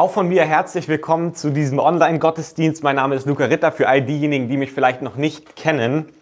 Auch 0.00 0.12
von 0.12 0.28
mir 0.28 0.44
herzlich 0.44 0.86
willkommen 0.86 1.34
zu 1.34 1.50
diesem 1.50 1.80
Online-Gottesdienst. 1.80 2.84
Mein 2.84 2.94
Name 2.94 3.16
ist 3.16 3.26
Luca 3.26 3.46
Ritter 3.46 3.72
für 3.72 3.88
all 3.88 4.00
diejenigen, 4.00 4.48
die 4.48 4.56
mich 4.56 4.70
vielleicht 4.70 5.02
noch 5.02 5.16
nicht 5.16 5.56
kennen. 5.56 6.12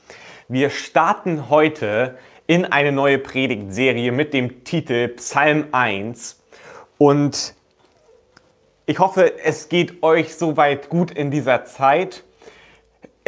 Wir 0.48 0.70
starten 0.70 1.50
heute 1.50 2.16
in 2.46 2.64
eine 2.64 2.90
neue 2.90 3.18
Predigtserie 3.18 4.12
mit 4.12 4.32
dem 4.32 4.64
Titel 4.64 5.08
Psalm 5.08 5.66
1. 5.72 6.42
Und 6.96 7.54
ich 8.86 8.98
hoffe, 8.98 9.38
es 9.44 9.68
geht 9.68 10.02
euch 10.02 10.36
soweit 10.36 10.88
gut 10.88 11.10
in 11.10 11.30
dieser 11.30 11.66
Zeit 11.66 12.24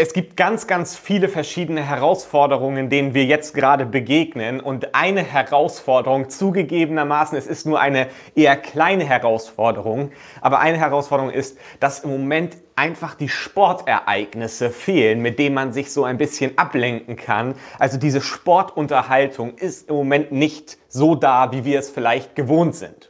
es 0.01 0.13
gibt 0.13 0.37
ganz, 0.37 0.69
ganz 0.69 0.97
viele 0.97 1.29
verschiedene 1.29 1.83
Herausforderungen, 1.83 2.89
denen 2.89 3.15
wir 3.15 3.25
jetzt 3.25 3.53
gerade 3.53 3.85
begegnen. 3.85 4.61
Und 4.61 4.95
eine 4.95 5.25
Herausforderung, 5.25 6.31
zugegebenermaßen, 6.31 7.37
es 7.37 7.49
ist 7.49 7.67
nur 7.67 7.81
eine 7.81 8.07
eher 8.37 8.57
kleine 8.57 9.03
Herausforderung, 9.05 10.13
aber 10.41 10.61
eine 10.61 10.79
Herausforderung 10.79 11.33
ist, 11.33 11.59
dass 11.81 12.05
im 12.05 12.11
Moment 12.11 12.59
einfach 12.77 13.17
die 13.17 13.29
Sportereignisse 13.29 14.71
fehlen, 14.71 15.21
mit 15.21 15.41
denen 15.41 15.57
man 15.57 15.73
sich 15.73 15.93
so 15.93 16.05
ein 16.05 16.17
bisschen 16.17 16.57
ablenken 16.57 17.17
kann. 17.17 17.57
Also 17.81 17.99
diese 17.99 18.21
Sportunterhaltung 18.21 19.57
ist 19.57 19.89
im 19.89 19.97
Moment 19.97 20.31
nicht 20.31 20.79
so 20.87 21.17
da, 21.17 21.51
wie 21.51 21.65
wir 21.65 21.81
es 21.81 21.91
vielleicht 21.91 22.37
gewohnt 22.37 22.77
sind. 22.77 23.08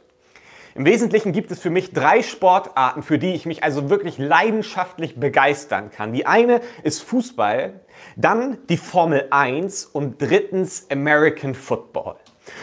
Im 0.79 0.85
Wesentlichen 0.85 1.33
gibt 1.33 1.51
es 1.51 1.59
für 1.59 1.69
mich 1.69 1.91
drei 1.91 2.23
Sportarten, 2.23 3.03
für 3.03 3.19
die 3.19 3.33
ich 3.33 3.45
mich 3.45 3.65
also 3.65 3.89
wirklich 3.89 4.17
leidenschaftlich 4.17 5.19
begeistern 5.19 5.91
kann. 5.91 6.13
Die 6.13 6.25
eine 6.25 6.61
ist 6.83 7.03
Fußball, 7.03 7.81
dann 8.15 8.59
die 8.69 8.77
Formel 8.77 9.27
1 9.29 9.87
und 9.87 10.21
drittens 10.21 10.89
American 10.89 11.53
Football. 11.53 12.15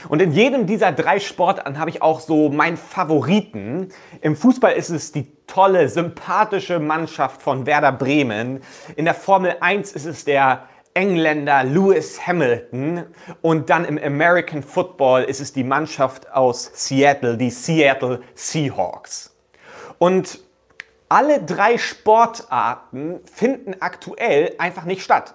Und 0.09 0.23
in 0.23 0.33
jedem 0.33 0.67
dieser 0.67 0.93
drei 0.93 1.21
Sportarten 1.21 1.79
habe 1.79 1.91
ich 1.91 2.01
auch 2.01 2.21
so 2.21 2.49
meinen 2.49 2.79
Favoriten. 2.79 3.91
Im 4.23 4.35
Fußball 4.35 4.73
ist 4.73 4.89
es 4.89 5.13
die 5.13 5.31
tolle, 5.47 5.91
sympathische 5.91 6.79
Mannschaft 6.81 7.43
von 7.43 7.67
Werder 7.67 7.93
Bremen. 7.93 8.63
In 8.97 9.05
der 9.05 9.13
Formel 9.13 9.57
1 9.61 9.93
ist 9.93 10.07
es 10.07 10.25
der 10.25 10.63
Engländer 10.97 11.63
Lewis 11.63 12.27
Hamilton 12.27 13.05
und 13.43 13.69
dann 13.69 13.85
im 13.85 13.99
American 13.99 14.63
Football 14.63 15.25
ist 15.25 15.41
es 15.41 15.53
die 15.53 15.63
Mannschaft 15.63 16.33
aus 16.33 16.71
Seattle, 16.73 17.37
die 17.37 17.51
Seattle 17.51 18.23
Seahawks. 18.35 19.37
Und 19.99 20.41
alle 21.11 21.43
drei 21.43 21.77
Sportarten 21.77 23.21
finden 23.31 23.77
aktuell 23.81 24.55
einfach 24.57 24.87
nicht 24.87 25.03
statt. 25.03 25.35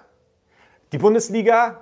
Die 0.90 0.98
Bundesliga 0.98 1.80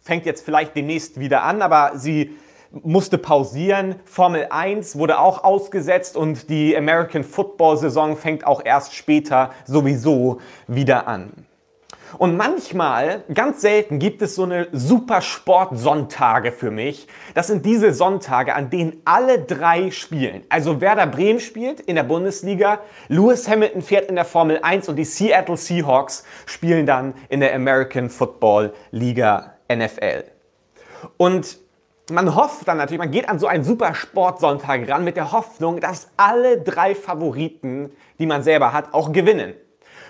fängt 0.00 0.26
jetzt 0.26 0.44
vielleicht 0.44 0.74
demnächst 0.74 1.20
wieder 1.20 1.44
an, 1.44 1.62
aber 1.62 1.92
sie 1.94 2.36
musste 2.72 3.18
pausieren. 3.18 4.00
Formel 4.04 4.48
1 4.50 4.98
wurde 4.98 5.20
auch 5.20 5.44
ausgesetzt 5.44 6.16
und 6.16 6.50
die 6.50 6.76
American 6.76 7.22
Football 7.22 7.76
Saison 7.76 8.16
fängt 8.16 8.44
auch 8.44 8.64
erst 8.64 8.94
später 8.94 9.52
sowieso 9.64 10.40
wieder 10.66 11.06
an. 11.06 11.46
Und 12.18 12.36
manchmal, 12.36 13.24
ganz 13.32 13.60
selten, 13.60 13.98
gibt 13.98 14.22
es 14.22 14.34
so 14.34 14.44
eine 14.44 14.68
super 14.72 15.22
Sportsonntage 15.22 16.52
für 16.52 16.70
mich. 16.70 17.06
Das 17.34 17.46
sind 17.46 17.64
diese 17.64 17.92
Sonntage, 17.92 18.54
an 18.54 18.70
denen 18.70 19.00
alle 19.04 19.38
drei 19.38 19.90
spielen. 19.90 20.42
Also 20.48 20.80
Werder 20.80 21.06
Bremen 21.06 21.40
spielt 21.40 21.80
in 21.80 21.96
der 21.96 22.02
Bundesliga, 22.02 22.80
Lewis 23.08 23.48
Hamilton 23.48 23.82
fährt 23.82 24.08
in 24.08 24.16
der 24.16 24.24
Formel 24.24 24.58
1 24.62 24.88
und 24.88 24.96
die 24.96 25.04
Seattle 25.04 25.56
Seahawks 25.56 26.24
spielen 26.46 26.86
dann 26.86 27.14
in 27.28 27.40
der 27.40 27.54
American 27.54 28.10
Football 28.10 28.72
Liga 28.90 29.54
NFL. 29.72 30.24
Und 31.16 31.58
man 32.10 32.34
hofft 32.34 32.68
dann 32.68 32.76
natürlich, 32.76 32.98
man 32.98 33.10
geht 33.10 33.28
an 33.28 33.38
so 33.38 33.46
einen 33.46 33.64
super 33.64 33.94
Sportsonntag 33.94 34.88
ran 34.88 35.04
mit 35.04 35.16
der 35.16 35.32
Hoffnung, 35.32 35.80
dass 35.80 36.08
alle 36.16 36.60
drei 36.60 36.94
Favoriten, 36.94 37.92
die 38.18 38.26
man 38.26 38.42
selber 38.42 38.72
hat, 38.72 38.92
auch 38.92 39.12
gewinnen. 39.12 39.54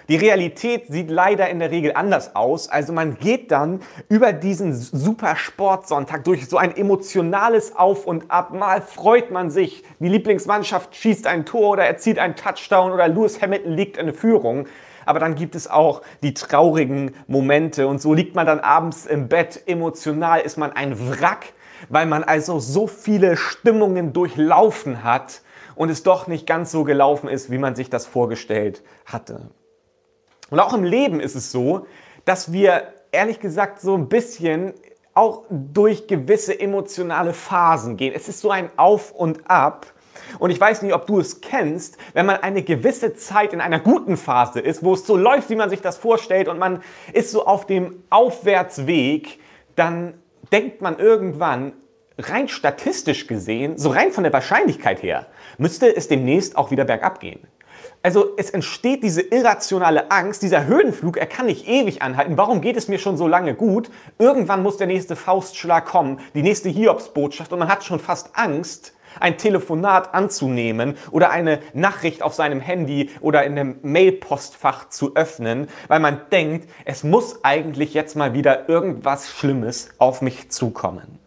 Die 0.08 0.16
Realität 0.16 0.86
sieht 0.88 1.10
leider 1.10 1.48
in 1.48 1.60
der 1.60 1.70
Regel 1.70 1.92
anders 1.94 2.34
aus. 2.34 2.68
Also 2.68 2.92
man 2.92 3.18
geht 3.18 3.52
dann 3.52 3.80
über 4.08 4.32
diesen 4.32 4.74
super 4.74 5.36
Sportsonntag 5.36 6.24
durch 6.24 6.48
so 6.48 6.56
ein 6.56 6.76
emotionales 6.76 7.76
Auf 7.76 8.06
und 8.06 8.30
Ab. 8.30 8.52
Mal 8.52 8.82
freut 8.82 9.30
man 9.30 9.50
sich, 9.50 9.84
die 10.00 10.08
Lieblingsmannschaft 10.08 10.96
schießt 10.96 11.26
ein 11.26 11.46
Tor 11.46 11.70
oder 11.70 11.84
erzielt 11.84 12.18
einen 12.18 12.34
Touchdown 12.34 12.92
oder 12.92 13.06
Lewis 13.06 13.40
Hamilton 13.40 13.72
liegt 13.72 13.96
in 13.96 14.06
der 14.06 14.14
Führung. 14.14 14.66
Aber 15.06 15.18
dann 15.18 15.34
gibt 15.34 15.54
es 15.54 15.68
auch 15.68 16.02
die 16.22 16.34
traurigen 16.34 17.14
Momente 17.26 17.86
und 17.86 18.00
so 18.00 18.14
liegt 18.14 18.34
man 18.34 18.46
dann 18.46 18.60
abends 18.60 19.06
im 19.06 19.28
Bett. 19.28 19.62
Emotional 19.66 20.40
ist 20.40 20.58
man 20.58 20.72
ein 20.72 20.96
Wrack, 21.10 21.52
weil 21.88 22.06
man 22.06 22.24
also 22.24 22.58
so 22.58 22.86
viele 22.86 23.36
Stimmungen 23.36 24.12
durchlaufen 24.12 25.04
hat 25.04 25.42
und 25.74 25.90
es 25.90 26.02
doch 26.02 26.26
nicht 26.26 26.46
ganz 26.46 26.70
so 26.70 26.84
gelaufen 26.84 27.28
ist, 27.28 27.50
wie 27.50 27.58
man 27.58 27.74
sich 27.74 27.90
das 27.90 28.06
vorgestellt 28.06 28.82
hatte. 29.04 29.50
Und 30.52 30.60
auch 30.60 30.74
im 30.74 30.84
Leben 30.84 31.18
ist 31.18 31.34
es 31.34 31.50
so, 31.50 31.86
dass 32.26 32.52
wir 32.52 32.92
ehrlich 33.10 33.40
gesagt 33.40 33.80
so 33.80 33.96
ein 33.96 34.10
bisschen 34.10 34.74
auch 35.14 35.44
durch 35.48 36.06
gewisse 36.06 36.60
emotionale 36.60 37.32
Phasen 37.32 37.96
gehen. 37.96 38.12
Es 38.14 38.28
ist 38.28 38.40
so 38.40 38.50
ein 38.50 38.68
Auf 38.76 39.12
und 39.12 39.50
Ab. 39.50 39.86
Und 40.38 40.50
ich 40.50 40.60
weiß 40.60 40.82
nicht, 40.82 40.92
ob 40.92 41.06
du 41.06 41.18
es 41.18 41.40
kennst, 41.40 41.96
wenn 42.12 42.26
man 42.26 42.36
eine 42.36 42.62
gewisse 42.62 43.14
Zeit 43.14 43.54
in 43.54 43.62
einer 43.62 43.80
guten 43.80 44.18
Phase 44.18 44.60
ist, 44.60 44.84
wo 44.84 44.92
es 44.92 45.06
so 45.06 45.16
läuft, 45.16 45.48
wie 45.48 45.56
man 45.56 45.70
sich 45.70 45.80
das 45.80 45.96
vorstellt 45.96 46.48
und 46.48 46.58
man 46.58 46.82
ist 47.14 47.30
so 47.30 47.46
auf 47.46 47.66
dem 47.66 48.04
Aufwärtsweg, 48.10 49.38
dann 49.74 50.18
denkt 50.52 50.82
man 50.82 50.98
irgendwann, 50.98 51.72
rein 52.18 52.48
statistisch 52.48 53.26
gesehen, 53.26 53.78
so 53.78 53.88
rein 53.88 54.12
von 54.12 54.22
der 54.22 54.34
Wahrscheinlichkeit 54.34 55.02
her, 55.02 55.28
müsste 55.56 55.96
es 55.96 56.08
demnächst 56.08 56.58
auch 56.58 56.70
wieder 56.70 56.84
bergab 56.84 57.20
gehen. 57.20 57.40
Also 58.04 58.30
es 58.36 58.50
entsteht 58.50 59.04
diese 59.04 59.22
irrationale 59.22 60.10
Angst, 60.10 60.42
dieser 60.42 60.66
Höhenflug, 60.66 61.16
er 61.16 61.26
kann 61.26 61.46
nicht 61.46 61.68
ewig 61.68 62.02
anhalten. 62.02 62.36
Warum 62.36 62.60
geht 62.60 62.76
es 62.76 62.88
mir 62.88 62.98
schon 62.98 63.16
so 63.16 63.28
lange 63.28 63.54
gut? 63.54 63.90
Irgendwann 64.18 64.62
muss 64.64 64.76
der 64.76 64.88
nächste 64.88 65.14
Faustschlag 65.14 65.86
kommen, 65.86 66.18
die 66.34 66.42
nächste 66.42 66.68
Hiobsbotschaft 66.68 67.52
und 67.52 67.60
man 67.60 67.68
hat 67.68 67.84
schon 67.84 68.00
fast 68.00 68.30
Angst, 68.34 68.94
ein 69.20 69.38
Telefonat 69.38 70.14
anzunehmen 70.14 70.96
oder 71.12 71.30
eine 71.30 71.60
Nachricht 71.74 72.22
auf 72.22 72.34
seinem 72.34 72.60
Handy 72.60 73.10
oder 73.20 73.44
in 73.44 73.58
einem 73.58 73.78
Mailpostfach 73.82 74.88
zu 74.88 75.14
öffnen, 75.14 75.68
weil 75.86 76.00
man 76.00 76.22
denkt, 76.32 76.68
es 76.84 77.04
muss 77.04 77.44
eigentlich 77.44 77.94
jetzt 77.94 78.16
mal 78.16 78.34
wieder 78.34 78.68
irgendwas 78.68 79.30
Schlimmes 79.30 79.90
auf 79.98 80.22
mich 80.22 80.50
zukommen. 80.50 81.21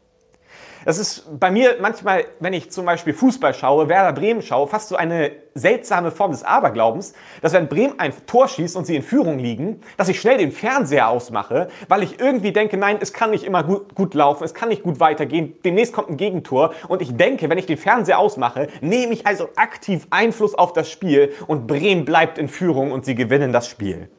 Das 0.85 0.99
ist 0.99 1.39
bei 1.39 1.49
mir 1.49 1.77
manchmal, 1.81 2.25
wenn 2.39 2.53
ich 2.53 2.71
zum 2.71 2.85
Beispiel 2.85 3.13
Fußball 3.13 3.55
schaue, 3.55 3.89
Werder 3.89 4.13
Bremen 4.13 4.43
schaue, 4.43 4.67
fast 4.67 4.89
so 4.89 4.95
eine 4.95 5.31
seltsame 5.55 6.11
Form 6.11 6.31
des 6.31 6.43
Aberglaubens, 6.43 7.13
dass 7.41 7.53
wenn 7.53 7.67
Bremen 7.67 7.99
ein 7.99 8.13
Tor 8.27 8.47
schießt 8.47 8.75
und 8.75 8.85
sie 8.85 8.95
in 8.95 9.01
Führung 9.01 9.39
liegen, 9.39 9.81
dass 9.97 10.09
ich 10.09 10.21
schnell 10.21 10.37
den 10.37 10.51
Fernseher 10.51 11.09
ausmache, 11.09 11.69
weil 11.87 12.03
ich 12.03 12.19
irgendwie 12.19 12.51
denke, 12.51 12.77
nein, 12.77 12.97
es 13.01 13.13
kann 13.13 13.31
nicht 13.31 13.45
immer 13.45 13.63
gut, 13.63 13.95
gut 13.95 14.13
laufen, 14.13 14.43
es 14.43 14.53
kann 14.53 14.69
nicht 14.69 14.83
gut 14.83 14.99
weitergehen, 14.99 15.55
demnächst 15.65 15.91
kommt 15.91 16.09
ein 16.09 16.17
Gegentor 16.17 16.73
und 16.87 17.01
ich 17.01 17.17
denke, 17.17 17.49
wenn 17.49 17.57
ich 17.57 17.65
den 17.65 17.77
Fernseher 17.77 18.19
ausmache, 18.19 18.67
nehme 18.81 19.13
ich 19.13 19.25
also 19.25 19.49
aktiv 19.55 20.05
Einfluss 20.11 20.53
auf 20.53 20.71
das 20.73 20.91
Spiel 20.91 21.33
und 21.47 21.65
Bremen 21.65 22.05
bleibt 22.05 22.37
in 22.37 22.47
Führung 22.47 22.91
und 22.91 23.05
sie 23.05 23.15
gewinnen 23.15 23.51
das 23.51 23.67
Spiel. 23.67 24.09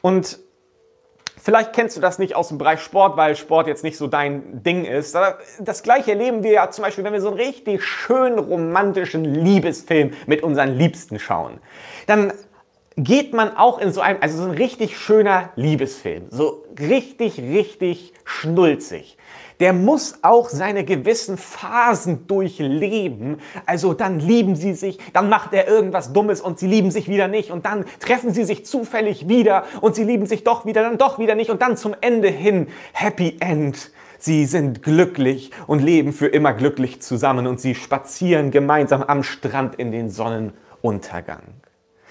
Und 0.00 0.38
Vielleicht 1.48 1.72
kennst 1.72 1.96
du 1.96 2.02
das 2.02 2.18
nicht 2.18 2.36
aus 2.36 2.48
dem 2.48 2.58
Bereich 2.58 2.80
Sport, 2.80 3.16
weil 3.16 3.34
Sport 3.34 3.68
jetzt 3.68 3.82
nicht 3.82 3.96
so 3.96 4.06
dein 4.06 4.62
Ding 4.62 4.84
ist. 4.84 5.16
Das 5.58 5.82
gleiche 5.82 6.10
erleben 6.10 6.42
wir 6.42 6.50
ja 6.50 6.70
zum 6.70 6.84
Beispiel, 6.84 7.04
wenn 7.04 7.14
wir 7.14 7.22
so 7.22 7.28
einen 7.28 7.38
richtig 7.38 7.82
schönen 7.82 8.38
romantischen 8.38 9.24
Liebesfilm 9.24 10.12
mit 10.26 10.42
unseren 10.42 10.76
Liebsten 10.76 11.18
schauen. 11.18 11.56
Dann 12.06 12.34
geht 12.98 13.32
man 13.32 13.56
auch 13.56 13.78
in 13.78 13.92
so 13.92 14.02
einem, 14.02 14.18
also 14.20 14.42
so 14.42 14.50
ein 14.50 14.58
richtig 14.58 14.98
schöner 14.98 15.48
Liebesfilm, 15.56 16.26
so 16.28 16.66
richtig, 16.78 17.38
richtig 17.38 18.12
schnulzig 18.38 19.18
der 19.60 19.72
muss 19.72 20.18
auch 20.22 20.48
seine 20.48 20.84
gewissen 20.84 21.36
Phasen 21.36 22.26
durchleben. 22.26 23.38
Also 23.66 23.92
dann 23.92 24.20
lieben 24.20 24.56
sie 24.56 24.74
sich, 24.74 24.98
dann 25.12 25.28
macht 25.28 25.52
er 25.52 25.68
irgendwas 25.68 26.12
Dummes 26.12 26.40
und 26.40 26.58
sie 26.58 26.66
lieben 26.66 26.90
sich 26.90 27.08
wieder 27.08 27.28
nicht 27.28 27.50
und 27.50 27.66
dann 27.66 27.84
treffen 28.00 28.32
sie 28.32 28.44
sich 28.44 28.64
zufällig 28.64 29.28
wieder 29.28 29.64
und 29.80 29.94
sie 29.94 30.04
lieben 30.04 30.26
sich 30.26 30.44
doch 30.44 30.64
wieder, 30.64 30.82
dann 30.82 30.98
doch 30.98 31.18
wieder 31.18 31.34
nicht 31.34 31.50
und 31.50 31.62
dann 31.62 31.76
zum 31.76 31.94
Ende 32.00 32.28
hin 32.28 32.68
Happy 32.92 33.36
End. 33.40 33.90
Sie 34.20 34.46
sind 34.46 34.82
glücklich 34.82 35.52
und 35.66 35.80
leben 35.80 36.12
für 36.12 36.26
immer 36.26 36.52
glücklich 36.52 37.00
zusammen 37.00 37.46
und 37.46 37.60
sie 37.60 37.76
spazieren 37.76 38.50
gemeinsam 38.50 39.02
am 39.02 39.22
Strand 39.22 39.76
in 39.76 39.92
den 39.92 40.10
Sonnenuntergang. 40.10 41.42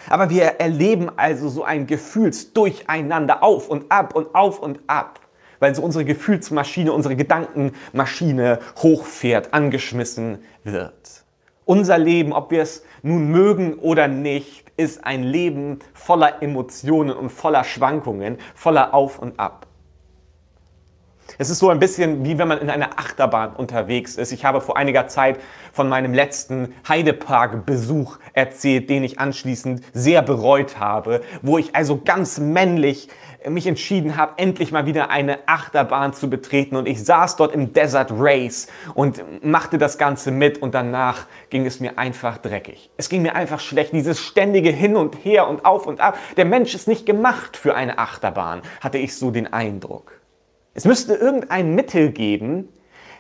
Aber 0.09 0.29
wir 0.29 0.43
erleben 0.43 1.11
also 1.17 1.49
so 1.49 1.63
ein 1.65 1.85
Gefühlsdurcheinander 1.85 3.43
auf 3.43 3.67
und 3.67 3.91
ab 3.91 4.15
und 4.15 4.33
auf 4.35 4.59
und 4.59 4.79
ab 4.87 5.19
weil 5.59 5.75
so 5.75 5.81
unsere 5.81 6.05
Gefühlsmaschine, 6.05 6.91
unsere 6.91 7.15
Gedankenmaschine 7.15 8.59
hochfährt, 8.77 9.53
angeschmissen 9.53 10.39
wird. 10.63 11.23
Unser 11.65 11.97
Leben, 11.97 12.31
ob 12.31 12.51
wir 12.51 12.61
es 12.61 12.83
nun 13.03 13.29
mögen 13.29 13.73
oder 13.75 14.07
nicht, 14.07 14.65
ist 14.77 15.03
ein 15.03 15.23
Leben 15.23 15.79
voller 15.93 16.41
Emotionen 16.41 17.15
und 17.15 17.29
voller 17.29 17.63
Schwankungen, 17.63 18.37
voller 18.55 18.93
Auf 18.93 19.19
und 19.19 19.39
Ab. 19.39 19.66
Es 21.39 21.51
ist 21.51 21.59
so 21.59 21.69
ein 21.69 21.77
bisschen 21.77 22.25
wie 22.25 22.39
wenn 22.39 22.47
man 22.47 22.57
in 22.57 22.71
einer 22.71 22.97
Achterbahn 22.97 23.55
unterwegs 23.55 24.15
ist. 24.15 24.31
Ich 24.31 24.43
habe 24.43 24.59
vor 24.59 24.75
einiger 24.75 25.07
Zeit 25.07 25.39
von 25.71 25.87
meinem 25.87 26.11
letzten 26.15 26.73
Heidepark-Besuch 26.87 28.17
erzählt, 28.33 28.89
den 28.89 29.03
ich 29.03 29.19
anschließend 29.19 29.83
sehr 29.93 30.23
bereut 30.23 30.79
habe, 30.79 31.21
wo 31.43 31.59
ich 31.59 31.75
also 31.75 32.01
ganz 32.03 32.39
männlich 32.39 33.09
mich 33.47 33.67
entschieden 33.67 34.17
habe, 34.17 34.33
endlich 34.37 34.71
mal 34.71 34.87
wieder 34.87 35.11
eine 35.11 35.47
Achterbahn 35.47 36.11
zu 36.13 36.27
betreten. 36.27 36.75
Und 36.75 36.87
ich 36.87 37.05
saß 37.05 37.35
dort 37.35 37.53
im 37.53 37.71
Desert 37.71 38.11
Race 38.11 38.67
und 38.95 39.23
machte 39.45 39.77
das 39.77 39.99
Ganze 39.99 40.31
mit 40.31 40.59
und 40.59 40.73
danach 40.73 41.27
ging 41.51 41.67
es 41.67 41.79
mir 41.79 41.99
einfach 41.99 42.39
dreckig. 42.39 42.89
Es 42.97 43.09
ging 43.09 43.21
mir 43.21 43.35
einfach 43.35 43.59
schlecht, 43.59 43.93
dieses 43.93 44.19
ständige 44.19 44.71
Hin 44.71 44.95
und 44.95 45.23
Her 45.23 45.47
und 45.47 45.65
auf 45.65 45.85
und 45.85 46.01
ab. 46.01 46.17
Der 46.35 46.45
Mensch 46.45 46.73
ist 46.73 46.87
nicht 46.87 47.05
gemacht 47.05 47.57
für 47.57 47.75
eine 47.75 47.99
Achterbahn, 47.99 48.63
hatte 48.81 48.97
ich 48.97 49.15
so 49.15 49.29
den 49.29 49.53
Eindruck. 49.53 50.16
Es 50.77 50.85
müsste 50.85 51.15
irgendein 51.15 51.73
Mittel 51.73 52.11
geben, 52.11 52.69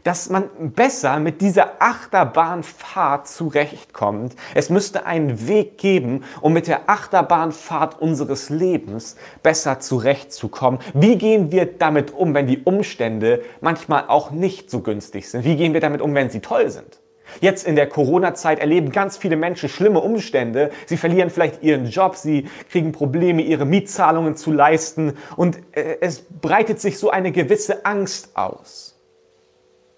dass 0.03 0.29
man 0.29 0.43
besser 0.75 1.19
mit 1.19 1.41
dieser 1.41 1.81
Achterbahnfahrt 1.81 3.27
zurechtkommt. 3.27 4.35
Es 4.53 4.69
müsste 4.69 5.07
einen 5.07 5.47
Weg 5.47 5.79
geben, 5.79 6.23
um 6.41 6.53
mit 6.53 6.67
der 6.67 6.87
Achterbahnfahrt 6.87 7.99
unseres 7.99 8.51
Lebens 8.51 9.15
besser 9.41 9.79
zurechtzukommen. 9.79 10.79
Wie 10.93 11.17
gehen 11.17 11.51
wir 11.51 11.65
damit 11.65 12.13
um, 12.13 12.35
wenn 12.35 12.45
die 12.45 12.59
Umstände 12.59 13.41
manchmal 13.59 14.03
auch 14.07 14.29
nicht 14.29 14.69
so 14.69 14.81
günstig 14.81 15.27
sind? 15.27 15.43
Wie 15.43 15.55
gehen 15.55 15.73
wir 15.73 15.81
damit 15.81 16.01
um, 16.01 16.13
wenn 16.13 16.29
sie 16.29 16.41
toll 16.41 16.69
sind? 16.69 16.99
Jetzt 17.41 17.67
in 17.67 17.75
der 17.75 17.87
Corona-Zeit 17.87 18.59
erleben 18.59 18.91
ganz 18.91 19.17
viele 19.17 19.35
Menschen 19.35 19.69
schlimme 19.69 19.99
Umstände. 19.99 20.71
Sie 20.85 20.97
verlieren 20.97 21.29
vielleicht 21.29 21.63
ihren 21.63 21.85
Job, 21.87 22.15
sie 22.15 22.47
kriegen 22.69 22.91
Probleme, 22.91 23.41
ihre 23.41 23.65
Mietzahlungen 23.65 24.35
zu 24.35 24.51
leisten 24.51 25.13
und 25.35 25.57
äh, 25.71 25.97
es 26.01 26.21
breitet 26.21 26.79
sich 26.79 26.97
so 26.97 27.09
eine 27.09 27.31
gewisse 27.31 27.85
Angst 27.85 28.35
aus. 28.35 28.99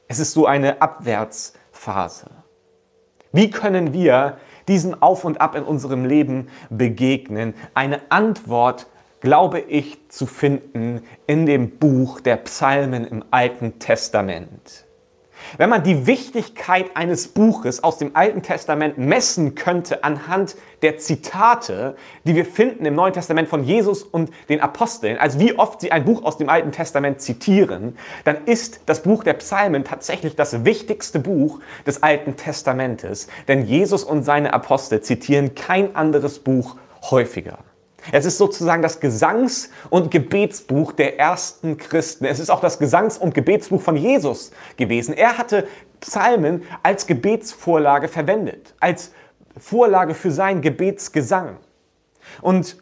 Es 0.08 0.20
ist 0.20 0.34
so 0.34 0.46
eine 0.46 0.82
Abwärtsphase. 0.82 2.32
Wie 3.32 3.52
können 3.52 3.94
wir 3.94 4.38
diesem 4.68 5.02
Auf 5.02 5.24
und 5.24 5.40
Ab 5.40 5.56
in 5.56 5.64
unserem 5.64 6.04
Leben 6.04 6.48
begegnen? 6.70 7.54
Eine 7.76 8.02
Antwort, 8.10 8.88
glaube 9.20 9.60
ich, 9.60 10.10
zu 10.10 10.26
finden 10.26 11.04
in 11.28 11.46
dem 11.46 11.78
Buch 11.78 12.22
der 12.22 12.38
Psalmen 12.38 13.06
im 13.06 13.24
Alten 13.30 13.78
Testament. 13.78 14.86
Wenn 15.58 15.70
man 15.70 15.84
die 15.84 16.08
Wichtigkeit 16.08 16.96
eines 16.96 17.30
Buches 17.30 17.84
aus 17.84 17.98
dem 17.98 18.16
Alten 18.16 18.42
Testament 18.42 18.98
messen 18.98 19.56
könnte 19.56 20.04
anhand 20.04 20.56
der 20.82 20.98
Zitate, 20.98 21.96
die 22.24 22.36
wir 22.36 22.46
finden 22.46 22.86
im 22.86 22.96
Neuen 22.96 23.14
Testament 23.14 23.50
von 23.50 23.64
Jesus 23.64 24.04
und 24.04 24.32
den 24.50 24.62
Aposteln, 24.62 25.18
also 25.18 25.40
wie 25.40 25.58
oft 25.58 25.82
sie 25.82 25.92
ein 25.92 26.06
Buch 26.06 26.24
aus 26.24 26.38
dem 26.38 26.50
Alten 26.50 26.72
Testament 26.72 27.22
zitieren, 27.22 27.98
dann 28.24 28.46
ist 28.46 28.82
das 28.86 29.04
Buch 29.04 29.24
der 29.24 29.34
Psalmen 29.34 29.84
tatsächlich 29.84 30.36
das 30.36 30.66
wichtigste 30.66 31.20
Buch 31.20 31.60
des 31.86 32.04
Alten 32.04 32.36
Testamentes, 32.38 33.28
denn 33.48 33.66
Jesus 33.66 34.04
und 34.04 34.24
seine 34.24 34.54
Apostel 34.54 35.02
zitieren 35.02 35.56
kein 35.56 35.96
anderes 35.96 36.40
Buch 36.40 36.76
häufiger. 37.10 37.60
Es 38.12 38.26
ist 38.26 38.38
sozusagen 38.38 38.82
das 38.82 39.00
Gesangs- 39.00 39.70
und 39.90 40.12
Gebetsbuch 40.12 40.92
der 40.94 41.20
ersten 41.20 41.78
Christen. 41.78 42.26
Es 42.26 42.40
ist 42.40 42.50
auch 42.50 42.62
das 42.62 42.80
Gesangs- 42.80 43.18
und 43.18 43.34
Gebetsbuch 43.34 43.82
von 43.82 43.96
Jesus 43.96 44.52
gewesen. 44.78 45.14
Er 45.14 45.38
hatte 45.38 45.68
Psalmen 46.00 46.64
als 46.84 47.08
Gebetsvorlage 47.08 48.08
verwendet, 48.08 48.74
als 48.80 49.12
Vorlage 49.58 50.14
für 50.14 50.32
seinen 50.32 50.62
Gebetsgesang. 50.62 51.58
Und 52.42 52.78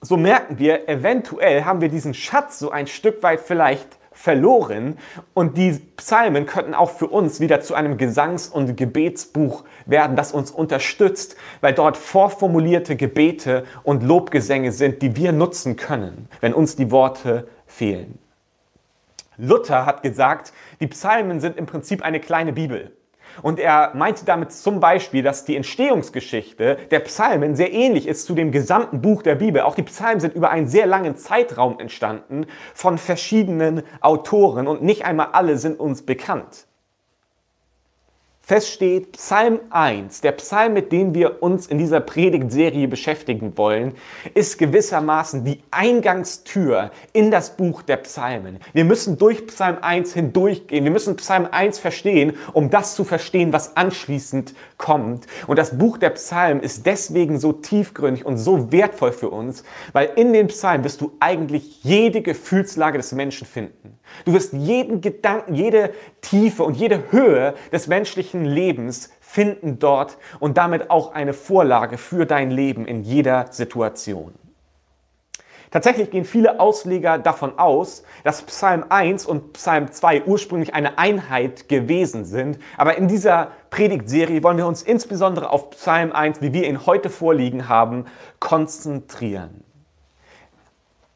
so 0.00 0.16
merken 0.16 0.58
wir, 0.58 0.88
eventuell 0.88 1.64
haben 1.64 1.80
wir 1.80 1.88
diesen 1.88 2.14
Schatz 2.14 2.58
so 2.58 2.70
ein 2.70 2.86
Stück 2.86 3.22
weit 3.22 3.40
vielleicht 3.40 3.98
verloren 4.12 4.98
und 5.34 5.56
die 5.56 5.72
Psalmen 5.96 6.46
könnten 6.46 6.74
auch 6.74 6.90
für 6.90 7.06
uns 7.06 7.40
wieder 7.40 7.60
zu 7.60 7.74
einem 7.74 7.96
Gesangs- 7.96 8.48
und 8.48 8.76
Gebetsbuch 8.76 9.64
werden, 9.86 10.16
das 10.16 10.32
uns 10.32 10.50
unterstützt, 10.50 11.36
weil 11.60 11.74
dort 11.74 11.96
vorformulierte 11.96 12.96
Gebete 12.96 13.64
und 13.82 14.02
Lobgesänge 14.02 14.72
sind, 14.72 15.02
die 15.02 15.16
wir 15.16 15.32
nutzen 15.32 15.76
können, 15.76 16.28
wenn 16.40 16.54
uns 16.54 16.76
die 16.76 16.90
Worte 16.90 17.48
fehlen. 17.66 18.18
Luther 19.36 19.86
hat 19.86 20.02
gesagt, 20.02 20.52
die 20.80 20.86
Psalmen 20.86 21.40
sind 21.40 21.56
im 21.56 21.66
Prinzip 21.66 22.02
eine 22.02 22.20
kleine 22.20 22.52
Bibel. 22.52 22.92
Und 23.40 23.58
er 23.58 23.92
meinte 23.94 24.26
damit 24.26 24.52
zum 24.52 24.80
Beispiel, 24.80 25.22
dass 25.22 25.44
die 25.44 25.56
Entstehungsgeschichte 25.56 26.76
der 26.90 27.00
Psalmen 27.00 27.56
sehr 27.56 27.72
ähnlich 27.72 28.06
ist 28.06 28.26
zu 28.26 28.34
dem 28.34 28.52
gesamten 28.52 29.00
Buch 29.00 29.22
der 29.22 29.36
Bibel. 29.36 29.62
Auch 29.62 29.74
die 29.74 29.84
Psalmen 29.84 30.20
sind 30.20 30.34
über 30.34 30.50
einen 30.50 30.68
sehr 30.68 30.86
langen 30.86 31.16
Zeitraum 31.16 31.78
entstanden 31.78 32.46
von 32.74 32.98
verschiedenen 32.98 33.84
Autoren 34.00 34.66
und 34.66 34.82
nicht 34.82 35.06
einmal 35.06 35.28
alle 35.32 35.56
sind 35.56 35.80
uns 35.80 36.02
bekannt. 36.02 36.66
Fest 38.44 38.70
steht, 38.70 39.12
Psalm 39.12 39.60
1, 39.70 40.20
der 40.20 40.32
Psalm, 40.32 40.72
mit 40.72 40.90
dem 40.90 41.14
wir 41.14 41.44
uns 41.44 41.68
in 41.68 41.78
dieser 41.78 42.00
Predigtserie 42.00 42.88
beschäftigen 42.88 43.56
wollen, 43.56 43.94
ist 44.34 44.58
gewissermaßen 44.58 45.44
die 45.44 45.62
Eingangstür 45.70 46.90
in 47.12 47.30
das 47.30 47.56
Buch 47.56 47.82
der 47.82 47.98
Psalmen. 47.98 48.58
Wir 48.72 48.84
müssen 48.84 49.16
durch 49.16 49.46
Psalm 49.46 49.78
1 49.80 50.14
hindurchgehen. 50.14 50.82
Wir 50.82 50.90
müssen 50.90 51.14
Psalm 51.18 51.46
1 51.48 51.78
verstehen, 51.78 52.32
um 52.52 52.68
das 52.68 52.96
zu 52.96 53.04
verstehen, 53.04 53.52
was 53.52 53.76
anschließend 53.76 54.54
kommt. 54.76 55.28
Und 55.46 55.56
das 55.56 55.78
Buch 55.78 55.96
der 55.96 56.10
Psalmen 56.10 56.64
ist 56.64 56.84
deswegen 56.84 57.38
so 57.38 57.52
tiefgründig 57.52 58.26
und 58.26 58.38
so 58.38 58.72
wertvoll 58.72 59.12
für 59.12 59.30
uns, 59.30 59.62
weil 59.92 60.10
in 60.16 60.32
den 60.32 60.48
Psalmen 60.48 60.82
wirst 60.82 61.00
du 61.00 61.12
eigentlich 61.20 61.84
jede 61.84 62.22
Gefühlslage 62.22 62.98
des 62.98 63.12
Menschen 63.12 63.46
finden. 63.46 64.00
Du 64.24 64.32
wirst 64.32 64.52
jeden 64.52 65.00
Gedanken, 65.00 65.54
jede 65.54 65.92
Tiefe 66.20 66.64
und 66.64 66.76
jede 66.76 67.10
Höhe 67.10 67.54
des 67.72 67.86
menschlichen 67.86 68.44
Lebens 68.44 69.10
finden 69.20 69.78
dort 69.78 70.18
und 70.40 70.58
damit 70.58 70.90
auch 70.90 71.14
eine 71.14 71.32
Vorlage 71.32 71.98
für 71.98 72.26
dein 72.26 72.50
Leben 72.50 72.86
in 72.86 73.02
jeder 73.02 73.46
Situation. 73.50 74.34
Tatsächlich 75.72 76.10
gehen 76.10 76.26
viele 76.26 76.60
Ausleger 76.60 77.16
davon 77.16 77.58
aus, 77.58 78.02
dass 78.24 78.42
Psalm 78.42 78.84
1 78.90 79.24
und 79.24 79.54
Psalm 79.54 79.90
2 79.90 80.24
ursprünglich 80.24 80.74
eine 80.74 80.98
Einheit 80.98 81.70
gewesen 81.70 82.26
sind. 82.26 82.58
Aber 82.76 82.98
in 82.98 83.08
dieser 83.08 83.52
Predigtserie 83.70 84.42
wollen 84.42 84.58
wir 84.58 84.66
uns 84.66 84.82
insbesondere 84.82 85.48
auf 85.48 85.70
Psalm 85.70 86.12
1, 86.12 86.42
wie 86.42 86.52
wir 86.52 86.68
ihn 86.68 86.84
heute 86.84 87.08
vorliegen 87.08 87.70
haben, 87.70 88.04
konzentrieren. 88.38 89.64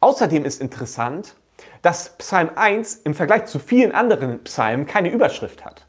Außerdem 0.01 0.47
ist 0.47 0.63
interessant, 0.63 1.37
dass 1.83 2.17
Psalm 2.19 2.51
1 2.55 2.97
im 3.05 3.15
Vergleich 3.15 3.47
zu 3.47 3.59
vielen 3.59 3.93
anderen 3.93 4.43
Psalmen 4.45 4.87
keine 4.87 5.11
Überschrift 5.11 5.65
hat. 5.65 5.87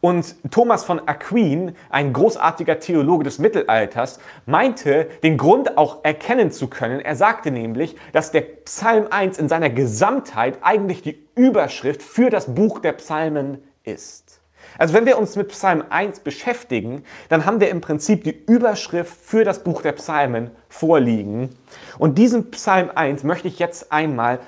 Und 0.00 0.36
Thomas 0.52 0.84
von 0.84 1.08
Aquin, 1.08 1.74
ein 1.90 2.12
großartiger 2.12 2.78
Theologe 2.78 3.24
des 3.24 3.40
Mittelalters, 3.40 4.20
meinte, 4.46 5.08
den 5.24 5.36
Grund 5.36 5.76
auch 5.76 6.04
erkennen 6.04 6.52
zu 6.52 6.68
können. 6.68 7.00
Er 7.00 7.16
sagte 7.16 7.50
nämlich, 7.50 7.96
dass 8.12 8.30
der 8.30 8.42
Psalm 8.42 9.08
1 9.10 9.38
in 9.38 9.48
seiner 9.48 9.70
Gesamtheit 9.70 10.58
eigentlich 10.62 11.02
die 11.02 11.26
Überschrift 11.34 12.00
für 12.02 12.30
das 12.30 12.54
Buch 12.54 12.78
der 12.78 12.92
Psalmen 12.92 13.64
ist. 13.82 14.40
Also 14.76 14.94
wenn 14.94 15.06
wir 15.06 15.18
uns 15.18 15.34
mit 15.34 15.48
Psalm 15.48 15.82
1 15.88 16.20
beschäftigen, 16.20 17.04
dann 17.28 17.44
haben 17.44 17.58
wir 17.60 17.70
im 17.70 17.80
Prinzip 17.80 18.22
die 18.22 18.44
Überschrift 18.46 19.16
für 19.20 19.44
das 19.44 19.64
Buch 19.64 19.82
der 19.82 19.92
Psalmen 19.92 20.50
vorliegen. 20.68 21.50
Und 21.98 22.18
diesen 22.18 22.50
Psalm 22.50 22.90
1 22.94 23.24
möchte 23.24 23.48
ich 23.48 23.58
jetzt 23.58 23.90
einmal 23.90 24.38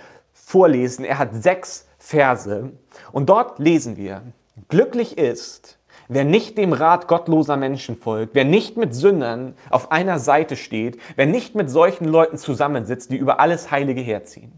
vorlesen. 0.50 1.04
Er 1.04 1.18
hat 1.18 1.34
sechs 1.34 1.86
Verse 1.98 2.72
und 3.12 3.28
dort 3.28 3.58
lesen 3.60 3.96
wir, 3.96 4.22
glücklich 4.68 5.16
ist, 5.16 5.78
wer 6.08 6.24
nicht 6.24 6.58
dem 6.58 6.72
Rat 6.72 7.06
gottloser 7.06 7.56
Menschen 7.56 7.96
folgt, 7.96 8.34
wer 8.34 8.44
nicht 8.44 8.76
mit 8.76 8.94
Sündern 8.94 9.54
auf 9.70 9.92
einer 9.92 10.18
Seite 10.18 10.56
steht, 10.56 10.98
wer 11.14 11.26
nicht 11.26 11.54
mit 11.54 11.70
solchen 11.70 12.04
Leuten 12.04 12.36
zusammensitzt, 12.36 13.12
die 13.12 13.16
über 13.16 13.38
alles 13.38 13.70
Heilige 13.70 14.00
herziehen, 14.00 14.52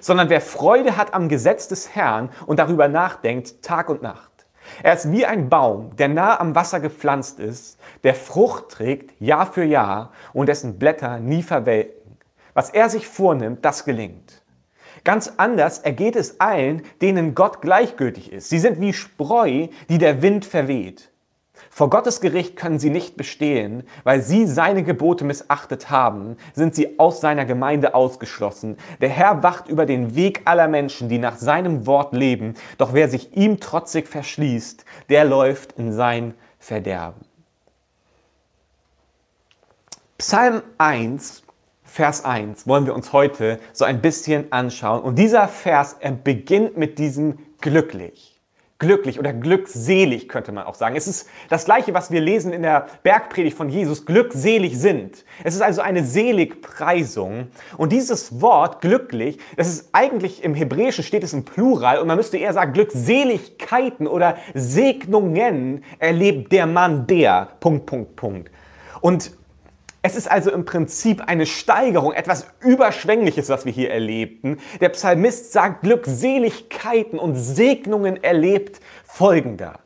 sondern 0.00 0.28
wer 0.28 0.42
Freude 0.42 0.98
hat 0.98 1.14
am 1.14 1.30
Gesetz 1.30 1.66
des 1.66 1.94
Herrn 1.94 2.28
und 2.46 2.58
darüber 2.58 2.88
nachdenkt 2.88 3.62
Tag 3.62 3.88
und 3.88 4.02
Nacht. 4.02 4.30
Er 4.82 4.92
ist 4.92 5.10
wie 5.10 5.24
ein 5.24 5.48
Baum, 5.48 5.96
der 5.96 6.08
nah 6.08 6.38
am 6.38 6.54
Wasser 6.54 6.78
gepflanzt 6.78 7.40
ist, 7.40 7.78
der 8.04 8.14
Frucht 8.14 8.68
trägt 8.68 9.18
Jahr 9.18 9.50
für 9.50 9.64
Jahr 9.64 10.12
und 10.34 10.46
dessen 10.46 10.78
Blätter 10.78 11.20
nie 11.20 11.42
verwelken. 11.42 12.18
Was 12.52 12.68
er 12.68 12.90
sich 12.90 13.08
vornimmt, 13.08 13.64
das 13.64 13.86
gelingt. 13.86 14.42
Ganz 15.08 15.32
anders 15.38 15.78
ergeht 15.78 16.16
es 16.16 16.38
allen, 16.38 16.82
denen 17.00 17.34
Gott 17.34 17.62
gleichgültig 17.62 18.30
ist. 18.30 18.50
Sie 18.50 18.58
sind 18.58 18.78
wie 18.78 18.92
Spreu, 18.92 19.68
die 19.88 19.96
der 19.96 20.20
Wind 20.20 20.44
verweht. 20.44 21.08
Vor 21.70 21.88
Gottes 21.88 22.20
Gericht 22.20 22.56
können 22.56 22.78
sie 22.78 22.90
nicht 22.90 23.16
bestehen, 23.16 23.84
weil 24.04 24.20
sie 24.20 24.46
seine 24.46 24.82
Gebote 24.82 25.24
missachtet 25.24 25.88
haben, 25.88 26.36
sind 26.52 26.74
sie 26.74 26.98
aus 26.98 27.22
seiner 27.22 27.46
Gemeinde 27.46 27.94
ausgeschlossen. 27.94 28.76
Der 29.00 29.08
Herr 29.08 29.42
wacht 29.42 29.66
über 29.68 29.86
den 29.86 30.14
Weg 30.14 30.42
aller 30.44 30.68
Menschen, 30.68 31.08
die 31.08 31.18
nach 31.18 31.38
seinem 31.38 31.86
Wort 31.86 32.12
leben, 32.12 32.52
doch 32.76 32.92
wer 32.92 33.08
sich 33.08 33.34
ihm 33.34 33.60
trotzig 33.60 34.08
verschließt, 34.08 34.84
der 35.08 35.24
läuft 35.24 35.72
in 35.78 35.90
sein 35.90 36.34
Verderben. 36.58 37.22
Psalm 40.18 40.60
1 40.76 41.44
Vers 41.88 42.24
1 42.24 42.66
wollen 42.66 42.86
wir 42.86 42.94
uns 42.94 43.12
heute 43.12 43.58
so 43.72 43.84
ein 43.84 44.00
bisschen 44.00 44.52
anschauen. 44.52 45.02
Und 45.02 45.18
dieser 45.18 45.48
Vers 45.48 45.96
beginnt 46.22 46.76
mit 46.76 46.98
diesem 46.98 47.38
glücklich 47.60 48.38
glücklich 48.78 49.18
oder 49.18 49.32
glückselig, 49.32 50.28
könnte 50.28 50.52
man 50.52 50.64
auch 50.64 50.76
sagen. 50.76 50.94
Es 50.94 51.08
ist 51.08 51.28
das 51.48 51.64
Gleiche, 51.64 51.94
was 51.94 52.12
wir 52.12 52.20
lesen 52.20 52.52
in 52.52 52.62
der 52.62 52.86
Bergpredigt 53.02 53.56
von 53.56 53.68
Jesus, 53.68 54.06
glückselig 54.06 54.78
sind. 54.78 55.24
Es 55.42 55.54
ist 55.54 55.62
also 55.62 55.80
eine 55.80 56.04
Seligpreisung. 56.04 57.48
Und 57.76 57.90
dieses 57.90 58.40
Wort 58.40 58.80
glücklich, 58.80 59.38
das 59.56 59.66
ist 59.66 59.88
eigentlich 59.92 60.44
im 60.44 60.54
Hebräischen 60.54 61.02
steht 61.02 61.24
es 61.24 61.32
im 61.32 61.44
Plural 61.44 61.98
und 61.98 62.06
man 62.06 62.16
müsste 62.16 62.36
eher 62.36 62.52
sagen, 62.52 62.72
Glückseligkeiten 62.72 64.06
oder 64.06 64.36
Segnungen 64.54 65.82
erlebt 65.98 66.52
der 66.52 66.66
Mann 66.66 67.08
der, 67.08 67.48
Punkt, 67.58 67.86
Punkt, 67.86 68.14
Punkt. 68.14 68.50
Und 69.00 69.32
es 70.02 70.14
ist 70.14 70.30
also 70.30 70.50
im 70.50 70.64
Prinzip 70.64 71.22
eine 71.22 71.46
Steigerung, 71.46 72.12
etwas 72.12 72.46
Überschwängliches, 72.60 73.48
was 73.48 73.64
wir 73.64 73.72
hier 73.72 73.90
erlebten. 73.90 74.58
Der 74.80 74.90
Psalmist 74.90 75.52
sagt, 75.52 75.82
Glückseligkeiten 75.82 77.18
und 77.18 77.34
Segnungen 77.34 78.22
erlebt 78.22 78.80
folgender. 79.04 79.80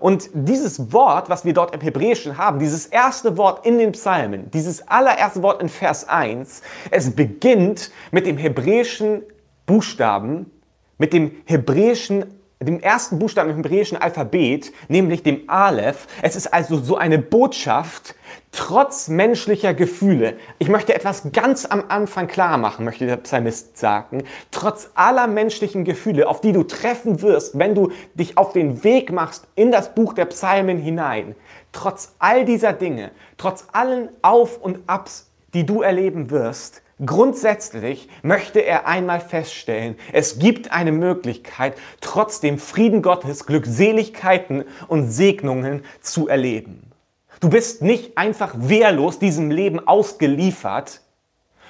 Und 0.00 0.30
dieses 0.32 0.92
Wort, 0.92 1.28
was 1.28 1.44
wir 1.44 1.52
dort 1.52 1.74
im 1.74 1.80
Hebräischen 1.80 2.38
haben, 2.38 2.58
dieses 2.58 2.86
erste 2.86 3.36
Wort 3.36 3.66
in 3.66 3.78
den 3.78 3.92
Psalmen, 3.92 4.50
dieses 4.50 4.88
allererste 4.88 5.42
Wort 5.42 5.60
in 5.60 5.68
Vers 5.68 6.08
1, 6.08 6.62
es 6.90 7.14
beginnt 7.14 7.90
mit 8.10 8.26
dem 8.26 8.38
hebräischen 8.38 9.22
Buchstaben, 9.66 10.50
mit 10.96 11.12
dem 11.12 11.32
hebräischen 11.44 12.41
dem 12.64 12.80
ersten 12.80 13.18
Buchstaben 13.18 13.50
im 13.50 13.56
hebräischen 13.56 13.96
Alphabet, 13.96 14.72
nämlich 14.88 15.22
dem 15.22 15.48
Aleph. 15.48 16.06
Es 16.22 16.36
ist 16.36 16.52
also 16.52 16.78
so 16.78 16.96
eine 16.96 17.18
Botschaft, 17.18 18.14
trotz 18.52 19.08
menschlicher 19.08 19.74
Gefühle. 19.74 20.34
Ich 20.58 20.68
möchte 20.68 20.94
etwas 20.94 21.32
ganz 21.32 21.64
am 21.64 21.84
Anfang 21.88 22.26
klar 22.26 22.58
machen, 22.58 22.84
möchte 22.84 23.06
der 23.06 23.16
Psalmist 23.16 23.78
sagen. 23.78 24.24
Trotz 24.50 24.90
aller 24.94 25.26
menschlichen 25.26 25.84
Gefühle, 25.84 26.28
auf 26.28 26.40
die 26.40 26.52
du 26.52 26.62
treffen 26.62 27.22
wirst, 27.22 27.58
wenn 27.58 27.74
du 27.74 27.90
dich 28.14 28.38
auf 28.38 28.52
den 28.52 28.84
Weg 28.84 29.10
machst 29.10 29.46
in 29.54 29.72
das 29.72 29.94
Buch 29.94 30.12
der 30.12 30.26
Psalmen 30.26 30.78
hinein. 30.78 31.34
Trotz 31.72 32.14
all 32.18 32.44
dieser 32.44 32.74
Dinge, 32.74 33.10
trotz 33.38 33.64
allen 33.72 34.10
Auf 34.20 34.58
und 34.58 34.80
Abs, 34.86 35.30
die 35.54 35.64
du 35.64 35.82
erleben 35.82 36.30
wirst, 36.30 36.81
Grundsätzlich 37.04 38.08
möchte 38.22 38.60
er 38.60 38.86
einmal 38.86 39.20
feststellen, 39.20 39.96
es 40.12 40.38
gibt 40.38 40.70
eine 40.70 40.92
Möglichkeit, 40.92 41.74
trotzdem 42.00 42.58
Frieden 42.58 43.02
Gottes, 43.02 43.46
Glückseligkeiten 43.46 44.64
und 44.86 45.10
Segnungen 45.10 45.84
zu 46.00 46.28
erleben. 46.28 46.92
Du 47.40 47.50
bist 47.50 47.82
nicht 47.82 48.16
einfach 48.16 48.54
wehrlos 48.56 49.18
diesem 49.18 49.50
Leben 49.50 49.84
ausgeliefert, 49.84 51.00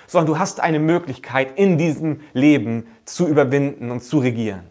sondern 0.06 0.34
du 0.34 0.38
hast 0.38 0.60
eine 0.60 0.78
Möglichkeit, 0.78 1.58
in 1.58 1.78
diesem 1.78 2.20
Leben 2.34 2.86
zu 3.06 3.26
überwinden 3.26 3.90
und 3.90 4.02
zu 4.02 4.18
regieren. 4.18 4.68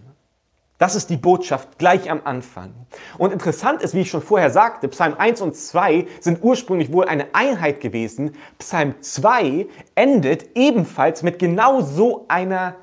Das 0.82 0.96
ist 0.96 1.12
die 1.12 1.18
Botschaft 1.18 1.78
gleich 1.78 2.10
am 2.10 2.22
Anfang. 2.24 2.74
Und 3.20 3.32
interessant 3.32 3.84
ist, 3.84 3.94
wie 3.94 4.00
ich 4.00 4.10
schon 4.10 4.24
vorher 4.24 4.50
sagte, 4.50 4.88
Psalm 4.88 5.14
1 5.16 5.40
und 5.42 5.56
2 5.56 6.08
sind 6.20 6.40
ursprünglich 6.42 6.92
wohl 6.92 7.06
eine 7.06 7.36
Einheit 7.36 7.82
gewesen. 7.82 8.34
Psalm 8.58 8.96
2 9.00 9.68
endet 9.94 10.56
ebenfalls 10.56 11.22
mit 11.22 11.38
genau 11.38 11.82
so 11.82 12.26
einer 12.30 12.78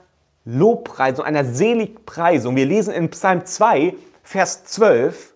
Lobpreisung, 0.45 1.25
einer 1.25 1.45
Seligpreisung. 1.45 2.55
Wir 2.55 2.67
lesen 2.67 2.95
in 2.95 3.11
Psalm 3.11 3.45
2, 3.45 3.95
Vers 4.23 4.62
12, 4.62 5.35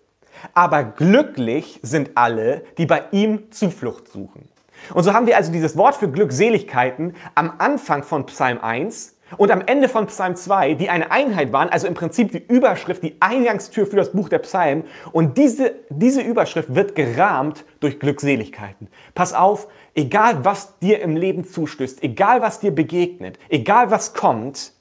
aber 0.53 0.85
glücklich 0.85 1.81
sind 1.81 2.11
alle, 2.15 2.63
die 2.77 2.85
bei 2.85 3.03
ihm 3.11 3.51
Zuflucht 3.51 4.07
suchen. 4.07 4.47
Und 4.93 5.03
so 5.03 5.13
haben 5.13 5.27
wir 5.27 5.35
also 5.35 5.51
dieses 5.51 5.75
Wort 5.75 5.95
für 5.95 6.09
Glückseligkeiten 6.09 7.13
am 7.35 7.55
Anfang 7.57 8.03
von 8.03 8.25
Psalm 8.25 8.59
1 8.61 9.17
und 9.37 9.51
am 9.51 9.61
Ende 9.61 9.89
von 9.89 10.07
Psalm 10.07 10.35
2, 10.35 10.75
die 10.75 10.89
eine 10.89 11.11
Einheit 11.11 11.51
waren, 11.51 11.69
also 11.69 11.87
im 11.87 11.93
Prinzip 11.93 12.31
die 12.31 12.43
Überschrift, 12.45 13.03
die 13.03 13.15
Eingangstür 13.19 13.85
für 13.85 13.95
das 13.95 14.11
Buch 14.11 14.29
der 14.29 14.39
Psalmen. 14.39 14.85
Und 15.11 15.37
diese, 15.37 15.75
diese 15.89 16.21
Überschrift 16.21 16.75
wird 16.75 16.95
gerahmt 16.95 17.65
durch 17.79 17.99
Glückseligkeiten. 17.99 18.87
Pass 19.15 19.33
auf, 19.33 19.67
egal 19.95 20.45
was 20.45 20.79
dir 20.79 21.01
im 21.01 21.15
Leben 21.15 21.45
zustößt, 21.45 22.03
egal 22.03 22.41
was 22.41 22.59
dir 22.59 22.71
begegnet, 22.71 23.37
egal 23.49 23.91
was 23.91 24.13
kommt, 24.13 24.73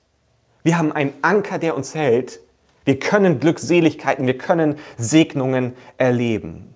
wir 0.63 0.79
haben 0.79 0.93
einen 0.93 1.15
Anker, 1.23 1.59
der 1.59 1.77
uns 1.77 1.95
hält. 1.95 2.41
Wir 2.85 2.99
können 2.99 3.41
Glückseligkeiten, 3.41 4.27
wir 4.27 4.39
können 4.39 4.77
Segnungen 4.97 5.75
erleben. 5.99 6.75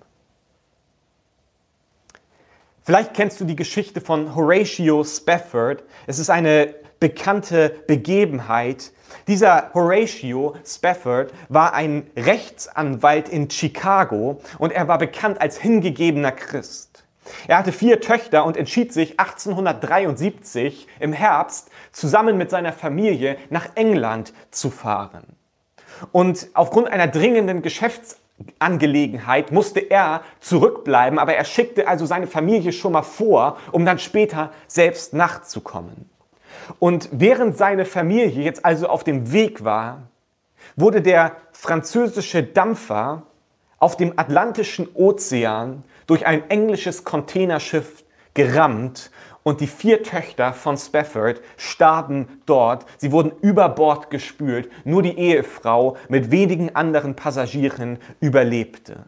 Vielleicht 2.83 3.13
kennst 3.13 3.41
du 3.41 3.45
die 3.45 3.57
Geschichte 3.57 3.99
von 3.99 4.33
Horatio 4.33 5.03
Spafford. 5.03 5.83
Es 6.05 6.19
ist 6.19 6.29
eine 6.29 6.73
bekannte 6.99 7.75
Begebenheit. 7.87 8.91
Dieser 9.27 9.71
Horatio 9.73 10.55
Spafford 10.65 11.31
war 11.49 11.73
ein 11.73 12.09
Rechtsanwalt 12.15 13.29
in 13.29 13.49
Chicago 13.49 14.41
und 14.57 14.71
er 14.71 14.87
war 14.87 14.97
bekannt 14.97 15.41
als 15.41 15.57
hingegebener 15.57 16.31
Christ. 16.31 17.03
Er 17.47 17.57
hatte 17.57 17.71
vier 17.71 17.99
Töchter 17.99 18.45
und 18.45 18.57
entschied 18.57 18.93
sich 18.93 19.19
1873 19.19 20.87
im 20.99 21.13
Herbst 21.13 21.69
zusammen 21.91 22.37
mit 22.37 22.49
seiner 22.49 22.73
Familie 22.73 23.37
nach 23.49 23.69
England 23.75 24.33
zu 24.51 24.69
fahren. 24.69 25.23
Und 26.11 26.47
aufgrund 26.53 26.87
einer 26.89 27.07
dringenden 27.07 27.61
Geschäftsangelegenheit 27.61 29.51
musste 29.51 29.79
er 29.79 30.21
zurückbleiben, 30.39 31.19
aber 31.19 31.35
er 31.35 31.45
schickte 31.45 31.87
also 31.87 32.05
seine 32.05 32.27
Familie 32.27 32.71
schon 32.71 32.93
mal 32.93 33.01
vor, 33.01 33.57
um 33.71 33.85
dann 33.85 33.99
später 33.99 34.51
selbst 34.67 35.13
nachzukommen. 35.13 36.09
Und 36.79 37.09
während 37.11 37.57
seine 37.57 37.85
Familie 37.85 38.43
jetzt 38.43 38.65
also 38.65 38.87
auf 38.87 39.03
dem 39.03 39.31
Weg 39.31 39.63
war, 39.63 40.03
wurde 40.75 41.01
der 41.01 41.37
französische 41.51 42.43
Dampfer 42.43 43.23
auf 43.79 43.97
dem 43.97 44.13
Atlantischen 44.17 44.87
Ozean 44.93 45.83
durch 46.07 46.25
ein 46.25 46.49
englisches 46.49 47.03
Containerschiff 47.03 48.03
gerammt 48.33 49.11
und 49.43 49.61
die 49.61 49.67
vier 49.67 50.03
Töchter 50.03 50.53
von 50.53 50.77
Spafford 50.77 51.41
starben 51.55 52.41
dort. 52.45 52.85
Sie 52.97 53.11
wurden 53.11 53.31
über 53.41 53.69
Bord 53.69 54.09
gespült. 54.09 54.69
Nur 54.83 55.03
die 55.03 55.17
Ehefrau 55.17 55.95
mit 56.09 56.31
wenigen 56.31 56.75
anderen 56.75 57.15
Passagieren 57.15 57.97
überlebte. 58.19 59.05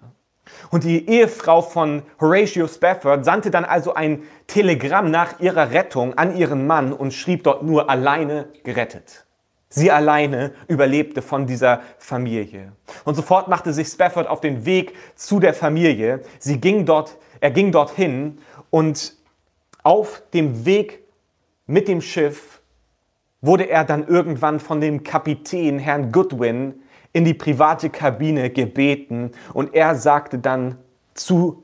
Und 0.71 0.83
die 0.83 1.09
Ehefrau 1.09 1.61
von 1.61 2.03
Horatio 2.19 2.67
Spafford 2.67 3.25
sandte 3.25 3.51
dann 3.51 3.65
also 3.65 3.93
ein 3.93 4.23
Telegramm 4.47 5.11
nach 5.11 5.39
ihrer 5.39 5.71
Rettung 5.71 6.17
an 6.17 6.35
ihren 6.35 6.67
Mann 6.67 6.93
und 6.93 7.13
schrieb 7.13 7.43
dort 7.43 7.63
nur 7.63 7.89
alleine 7.89 8.47
gerettet. 8.63 9.25
Sie 9.69 9.91
alleine 9.91 10.51
überlebte 10.67 11.21
von 11.21 11.45
dieser 11.45 11.81
Familie. 11.99 12.71
Und 13.05 13.15
sofort 13.15 13.47
machte 13.47 13.71
sich 13.71 13.87
Spafford 13.87 14.27
auf 14.27 14.41
den 14.41 14.65
Weg 14.65 14.95
zu 15.15 15.39
der 15.39 15.53
Familie. 15.53 16.21
Sie 16.39 16.59
ging 16.59 16.85
dort, 16.85 17.17
er 17.39 17.51
ging 17.51 17.71
dorthin 17.71 18.39
und 18.71 19.13
auf 19.83 20.23
dem 20.33 20.65
Weg 20.65 21.03
mit 21.67 21.87
dem 21.87 22.01
Schiff 22.01 22.61
wurde 23.41 23.69
er 23.69 23.85
dann 23.85 24.07
irgendwann 24.07 24.59
von 24.59 24.81
dem 24.81 25.03
Kapitän 25.03 25.77
Herrn 25.77 26.11
Goodwin 26.11 26.81
in 27.13 27.25
die 27.25 27.33
private 27.33 27.89
Kabine 27.89 28.49
gebeten 28.49 29.31
und 29.53 29.73
er 29.73 29.95
sagte 29.95 30.37
dann 30.39 30.77
zu 31.13 31.63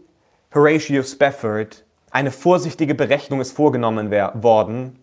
Horatio 0.53 1.03
Spafford, 1.03 1.85
eine 2.11 2.31
vorsichtige 2.31 2.95
Berechnung 2.95 3.41
ist 3.41 3.51
vorgenommen 3.51 4.11
worden 4.11 4.99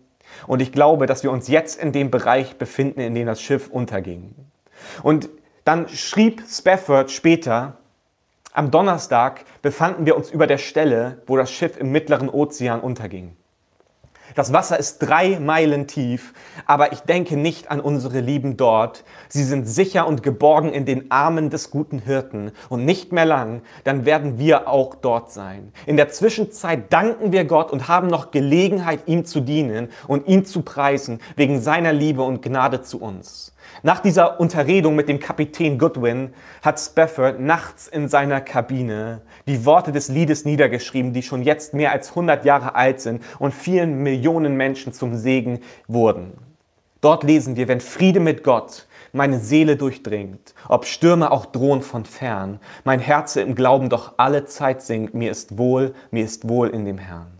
und 0.47 0.61
ich 0.61 0.71
glaube, 0.71 1.05
dass 1.05 1.23
wir 1.23 1.31
uns 1.31 1.47
jetzt 1.47 1.81
in 1.81 1.91
dem 1.91 2.11
Bereich 2.11 2.57
befinden, 2.57 2.99
in 3.01 3.13
dem 3.13 3.27
das 3.27 3.41
Schiff 3.41 3.69
unterging. 3.69 4.33
Und 5.01 5.29
dann 5.63 5.87
schrieb 5.87 6.43
Spafford 6.49 7.11
später, 7.11 7.77
am 8.53 8.69
Donnerstag 8.69 9.45
befanden 9.61 10.05
wir 10.05 10.15
uns 10.15 10.29
über 10.29 10.45
der 10.45 10.57
Stelle, 10.57 11.21
wo 11.25 11.37
das 11.37 11.51
Schiff 11.51 11.77
im 11.77 11.91
mittleren 11.91 12.29
Ozean 12.29 12.81
unterging. 12.81 13.35
Das 14.35 14.51
Wasser 14.51 14.79
ist 14.79 14.99
drei 14.99 15.39
Meilen 15.39 15.87
tief, 15.87 16.33
aber 16.65 16.91
ich 16.91 17.01
denke 17.01 17.37
nicht 17.37 17.69
an 17.69 17.79
unsere 17.79 18.19
Lieben 18.19 18.57
dort. 18.57 19.03
Sie 19.29 19.43
sind 19.43 19.65
sicher 19.65 20.07
und 20.07 20.23
geborgen 20.23 20.73
in 20.73 20.85
den 20.85 21.11
Armen 21.11 21.49
des 21.49 21.69
guten 21.69 21.99
Hirten. 21.99 22.51
Und 22.69 22.85
nicht 22.85 23.11
mehr 23.11 23.25
lang, 23.25 23.61
dann 23.83 24.05
werden 24.05 24.39
wir 24.39 24.67
auch 24.67 24.95
dort 24.95 25.31
sein. 25.31 25.71
In 25.85 25.97
der 25.97 26.09
Zwischenzeit 26.09 26.91
danken 26.91 27.31
wir 27.31 27.45
Gott 27.45 27.71
und 27.71 27.87
haben 27.87 28.07
noch 28.07 28.31
Gelegenheit, 28.31 29.01
ihm 29.05 29.25
zu 29.25 29.41
dienen 29.41 29.89
und 30.07 30.27
ihn 30.27 30.45
zu 30.45 30.61
preisen 30.61 31.19
wegen 31.35 31.61
seiner 31.61 31.93
Liebe 31.93 32.23
und 32.23 32.41
Gnade 32.41 32.81
zu 32.81 32.99
uns. 32.99 33.52
Nach 33.81 33.99
dieser 33.99 34.39
Unterredung 34.39 34.95
mit 34.95 35.09
dem 35.09 35.19
Kapitän 35.19 35.79
Goodwin 35.79 36.33
hat 36.61 36.79
Spafford 36.79 37.39
nachts 37.39 37.87
in 37.87 38.07
seiner 38.07 38.39
Kabine 38.39 39.21
die 39.47 39.65
Worte 39.65 39.91
des 39.91 40.09
Liedes 40.09 40.45
niedergeschrieben, 40.45 41.13
die 41.13 41.23
schon 41.23 41.41
jetzt 41.41 41.73
mehr 41.73 41.91
als 41.91 42.09
100 42.09 42.45
Jahre 42.45 42.75
alt 42.75 43.01
sind 43.01 43.23
und 43.39 43.53
vielen 43.53 44.03
Millionen 44.03 44.55
Menschen 44.55 44.93
zum 44.93 45.15
Segen 45.15 45.59
wurden. 45.87 46.33
Dort 47.01 47.23
lesen 47.23 47.57
wir, 47.57 47.67
wenn 47.67 47.81
Friede 47.81 48.19
mit 48.19 48.43
Gott 48.43 48.87
meine 49.11 49.39
Seele 49.39 49.75
durchdringt, 49.75 50.53
ob 50.69 50.85
Stürme 50.85 51.31
auch 51.31 51.45
drohen 51.45 51.81
von 51.81 52.05
fern, 52.05 52.59
mein 52.85 52.99
Herz 52.99 53.35
im 53.35 53.55
Glauben 53.55 53.89
doch 53.89 54.13
alle 54.17 54.45
Zeit 54.45 54.81
singt, 54.81 55.13
mir 55.13 55.29
ist 55.29 55.57
wohl, 55.57 55.93
mir 56.11 56.23
ist 56.23 56.47
wohl 56.47 56.69
in 56.69 56.85
dem 56.85 56.97
Herrn. 56.97 57.32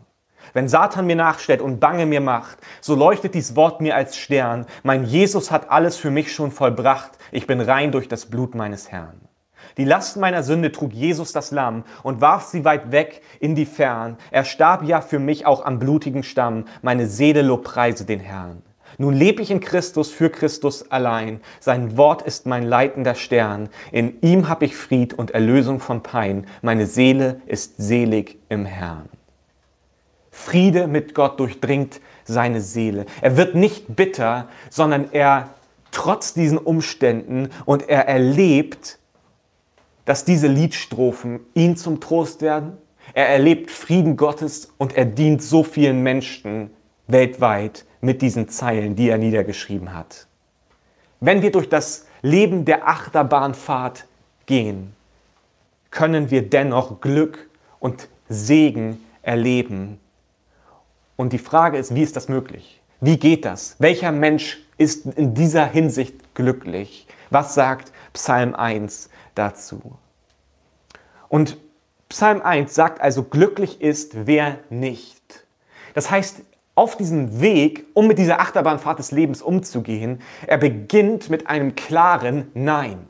Wenn 0.53 0.67
Satan 0.67 1.07
mir 1.07 1.15
nachstellt 1.15 1.61
und 1.61 1.79
Bange 1.79 2.05
mir 2.05 2.21
macht, 2.21 2.59
so 2.79 2.93
leuchtet 2.95 3.33
dies 3.33 3.55
Wort 3.55 3.81
mir 3.81 3.95
als 3.95 4.15
Stern. 4.15 4.67
Mein 4.83 5.03
Jesus 5.03 5.49
hat 5.49 5.71
alles 5.71 5.97
für 5.97 6.11
mich 6.11 6.33
schon 6.33 6.51
vollbracht. 6.51 7.11
Ich 7.31 7.47
bin 7.47 7.59
rein 7.59 7.91
durch 7.91 8.07
das 8.07 8.27
Blut 8.27 8.53
meines 8.53 8.91
Herrn. 8.91 9.19
Die 9.77 9.85
Last 9.85 10.17
meiner 10.17 10.43
Sünde 10.43 10.71
trug 10.71 10.93
Jesus 10.93 11.31
das 11.31 11.49
Lamm 11.49 11.83
und 12.03 12.21
warf 12.21 12.43
sie 12.43 12.63
weit 12.65 12.91
weg 12.91 13.21
in 13.39 13.55
die 13.55 13.65
Fern. 13.65 14.17
Er 14.29 14.45
starb 14.45 14.83
ja 14.83 15.01
für 15.01 15.19
mich 15.19 15.47
auch 15.47 15.65
am 15.65 15.79
blutigen 15.79 16.21
Stamm. 16.21 16.65
Meine 16.83 17.07
Seele 17.07 17.41
lobpreise 17.41 18.05
den 18.05 18.19
Herrn. 18.19 18.61
Nun 18.99 19.15
lebe 19.15 19.41
ich 19.41 19.49
in 19.49 19.59
Christus 19.59 20.11
für 20.11 20.29
Christus 20.29 20.91
allein. 20.91 21.41
Sein 21.59 21.97
Wort 21.97 22.21
ist 22.21 22.45
mein 22.45 22.63
leitender 22.63 23.15
Stern. 23.15 23.69
In 23.91 24.21
ihm 24.21 24.49
habe 24.49 24.65
ich 24.65 24.75
Fried 24.75 25.15
und 25.15 25.31
Erlösung 25.31 25.79
von 25.79 26.03
Pein. 26.03 26.45
Meine 26.61 26.85
Seele 26.85 27.41
ist 27.47 27.77
selig 27.77 28.37
im 28.49 28.65
Herrn. 28.65 29.09
Friede 30.33 30.87
mit 30.87 31.13
Gott 31.13 31.39
durchdringt 31.39 32.01
seine 32.25 32.59
Seele. 32.59 33.05
Er 33.21 33.37
wird 33.37 33.53
nicht 33.53 33.95
bitter, 33.95 34.49
sondern 34.71 35.11
er 35.11 35.51
trotz 35.91 36.33
diesen 36.33 36.57
Umständen 36.57 37.49
und 37.65 37.87
er 37.87 38.07
erlebt, 38.07 38.97
dass 40.05 40.25
diese 40.25 40.47
Liedstrophen 40.47 41.39
ihn 41.53 41.77
zum 41.77 42.01
Trost 42.01 42.41
werden. 42.41 42.77
Er 43.13 43.29
erlebt 43.29 43.69
Frieden 43.69 44.17
Gottes 44.17 44.73
und 44.79 44.97
er 44.97 45.05
dient 45.05 45.43
so 45.43 45.63
vielen 45.63 46.01
Menschen 46.01 46.71
weltweit 47.07 47.85
mit 48.01 48.23
diesen 48.23 48.49
Zeilen, 48.49 48.95
die 48.95 49.09
er 49.09 49.19
niedergeschrieben 49.19 49.93
hat. 49.93 50.27
Wenn 51.19 51.43
wir 51.43 51.51
durch 51.51 51.69
das 51.69 52.07
Leben 52.23 52.65
der 52.65 52.87
Achterbahnfahrt 52.87 54.07
gehen, 54.47 54.93
können 55.91 56.31
wir 56.31 56.49
dennoch 56.49 57.01
Glück 57.01 57.49
und 57.79 58.09
Segen 58.29 58.97
erleben. 59.21 59.99
Und 61.15 61.33
die 61.33 61.39
Frage 61.39 61.77
ist, 61.77 61.93
wie 61.95 62.03
ist 62.03 62.15
das 62.15 62.27
möglich? 62.27 62.81
Wie 62.99 63.17
geht 63.17 63.45
das? 63.45 63.75
Welcher 63.79 64.11
Mensch 64.11 64.59
ist 64.77 65.05
in 65.05 65.33
dieser 65.33 65.65
Hinsicht 65.65 66.33
glücklich? 66.33 67.07
Was 67.29 67.53
sagt 67.53 67.91
Psalm 68.13 68.55
1 68.55 69.09
dazu? 69.35 69.97
Und 71.29 71.57
Psalm 72.09 72.41
1 72.41 72.73
sagt 72.73 73.01
also, 73.01 73.23
glücklich 73.23 73.81
ist 73.81 74.27
wer 74.27 74.59
nicht. 74.69 75.45
Das 75.93 76.09
heißt, 76.09 76.41
auf 76.75 76.97
diesem 76.97 77.39
Weg, 77.41 77.85
um 77.93 78.07
mit 78.07 78.17
dieser 78.17 78.39
Achterbahnfahrt 78.39 78.99
des 78.99 79.11
Lebens 79.11 79.41
umzugehen, 79.41 80.21
er 80.47 80.57
beginnt 80.57 81.29
mit 81.29 81.47
einem 81.47 81.75
klaren 81.75 82.49
Nein. 82.53 83.07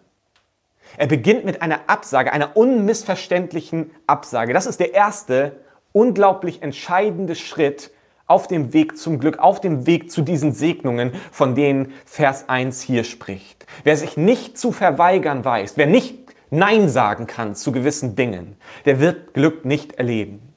Er 0.97 1.07
beginnt 1.07 1.45
mit 1.45 1.61
einer 1.61 1.81
Absage, 1.87 2.33
einer 2.33 2.55
unmissverständlichen 2.57 3.91
Absage. 4.05 4.53
Das 4.53 4.65
ist 4.65 4.79
der 4.79 4.93
erste 4.93 5.57
unglaublich 5.91 6.61
entscheidende 6.61 7.35
Schritt 7.35 7.91
auf 8.27 8.47
dem 8.47 8.73
Weg 8.73 8.97
zum 8.97 9.19
Glück, 9.19 9.39
auf 9.39 9.61
dem 9.61 9.85
Weg 9.85 10.11
zu 10.11 10.21
diesen 10.21 10.53
Segnungen, 10.53 11.11
von 11.31 11.55
denen 11.55 11.93
Vers 12.05 12.49
1 12.49 12.81
hier 12.81 13.03
spricht. 13.03 13.65
Wer 13.83 13.97
sich 13.97 14.17
nicht 14.17 14.57
zu 14.57 14.71
verweigern 14.71 15.43
weiß, 15.43 15.77
wer 15.77 15.87
nicht 15.87 16.19
Nein 16.49 16.87
sagen 16.87 17.25
kann 17.25 17.55
zu 17.55 17.71
gewissen 17.71 18.15
Dingen, 18.15 18.55
der 18.85 18.99
wird 18.99 19.33
Glück 19.33 19.65
nicht 19.65 19.93
erleben. 19.93 20.53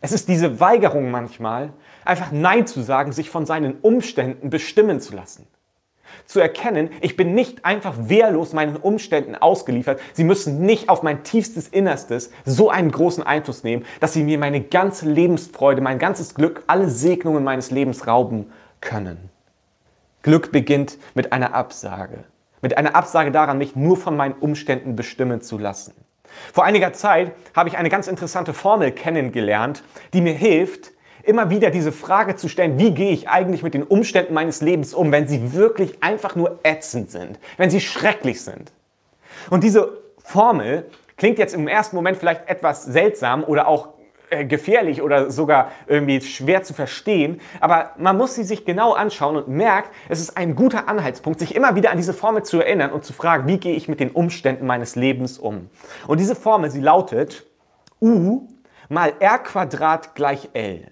Es 0.00 0.12
ist 0.12 0.28
diese 0.28 0.60
Weigerung 0.60 1.10
manchmal, 1.10 1.72
einfach 2.04 2.30
Nein 2.32 2.66
zu 2.66 2.82
sagen, 2.82 3.12
sich 3.12 3.30
von 3.30 3.46
seinen 3.46 3.78
Umständen 3.80 4.50
bestimmen 4.50 5.00
zu 5.00 5.14
lassen. 5.14 5.46
Zu 6.26 6.40
erkennen, 6.40 6.90
ich 7.00 7.16
bin 7.16 7.34
nicht 7.34 7.64
einfach 7.64 7.94
wehrlos 7.96 8.52
meinen 8.52 8.76
Umständen 8.76 9.34
ausgeliefert. 9.34 10.00
Sie 10.12 10.24
müssen 10.24 10.60
nicht 10.60 10.88
auf 10.88 11.02
mein 11.02 11.24
tiefstes 11.24 11.68
Innerstes 11.68 12.30
so 12.44 12.70
einen 12.70 12.90
großen 12.90 13.22
Einfluss 13.22 13.64
nehmen, 13.64 13.84
dass 14.00 14.12
sie 14.12 14.24
mir 14.24 14.38
meine 14.38 14.60
ganze 14.60 15.08
Lebensfreude, 15.08 15.80
mein 15.80 15.98
ganzes 15.98 16.34
Glück, 16.34 16.62
alle 16.66 16.90
Segnungen 16.90 17.44
meines 17.44 17.70
Lebens 17.70 18.06
rauben 18.06 18.52
können. 18.80 19.30
Glück 20.22 20.52
beginnt 20.52 20.98
mit 21.14 21.32
einer 21.32 21.54
Absage. 21.54 22.24
Mit 22.60 22.76
einer 22.76 22.94
Absage 22.94 23.30
daran, 23.30 23.58
mich 23.58 23.76
nur 23.76 23.96
von 23.96 24.16
meinen 24.16 24.34
Umständen 24.34 24.96
bestimmen 24.96 25.40
zu 25.40 25.58
lassen. 25.58 25.94
Vor 26.52 26.64
einiger 26.64 26.92
Zeit 26.92 27.32
habe 27.54 27.68
ich 27.68 27.78
eine 27.78 27.88
ganz 27.88 28.08
interessante 28.08 28.52
Formel 28.52 28.92
kennengelernt, 28.92 29.82
die 30.12 30.20
mir 30.20 30.34
hilft, 30.34 30.92
immer 31.28 31.50
wieder 31.50 31.70
diese 31.70 31.92
Frage 31.92 32.36
zu 32.36 32.48
stellen, 32.48 32.78
wie 32.78 32.92
gehe 32.92 33.12
ich 33.12 33.28
eigentlich 33.28 33.62
mit 33.62 33.74
den 33.74 33.82
Umständen 33.82 34.34
meines 34.34 34.62
Lebens 34.62 34.94
um, 34.94 35.12
wenn 35.12 35.28
sie 35.28 35.52
wirklich 35.52 36.02
einfach 36.02 36.34
nur 36.34 36.58
ätzend 36.62 37.10
sind, 37.10 37.38
wenn 37.58 37.70
sie 37.70 37.80
schrecklich 37.80 38.42
sind. 38.42 38.72
Und 39.50 39.62
diese 39.62 39.98
Formel 40.18 40.86
klingt 41.16 41.38
jetzt 41.38 41.54
im 41.54 41.68
ersten 41.68 41.96
Moment 41.96 42.16
vielleicht 42.16 42.48
etwas 42.48 42.84
seltsam 42.84 43.44
oder 43.44 43.68
auch 43.68 43.88
äh, 44.30 44.46
gefährlich 44.46 45.02
oder 45.02 45.30
sogar 45.30 45.70
irgendwie 45.86 46.20
schwer 46.22 46.62
zu 46.62 46.72
verstehen, 46.72 47.40
aber 47.60 47.92
man 47.98 48.16
muss 48.16 48.34
sie 48.34 48.44
sich 48.44 48.64
genau 48.64 48.92
anschauen 48.92 49.36
und 49.36 49.48
merkt, 49.48 49.90
es 50.08 50.20
ist 50.20 50.36
ein 50.36 50.54
guter 50.54 50.88
Anhaltspunkt, 50.88 51.40
sich 51.40 51.54
immer 51.54 51.76
wieder 51.76 51.90
an 51.90 51.98
diese 51.98 52.14
Formel 52.14 52.42
zu 52.42 52.60
erinnern 52.60 52.90
und 52.90 53.04
zu 53.04 53.12
fragen, 53.12 53.46
wie 53.48 53.58
gehe 53.58 53.74
ich 53.74 53.88
mit 53.88 54.00
den 54.00 54.10
Umständen 54.10 54.66
meines 54.66 54.96
Lebens 54.96 55.38
um. 55.38 55.68
Und 56.06 56.20
diese 56.20 56.34
Formel, 56.34 56.70
sie 56.70 56.80
lautet 56.80 57.46
U 58.00 58.48
mal 58.88 59.12
R 59.18 59.38
Quadrat 59.38 60.14
gleich 60.14 60.48
L. 60.54 60.90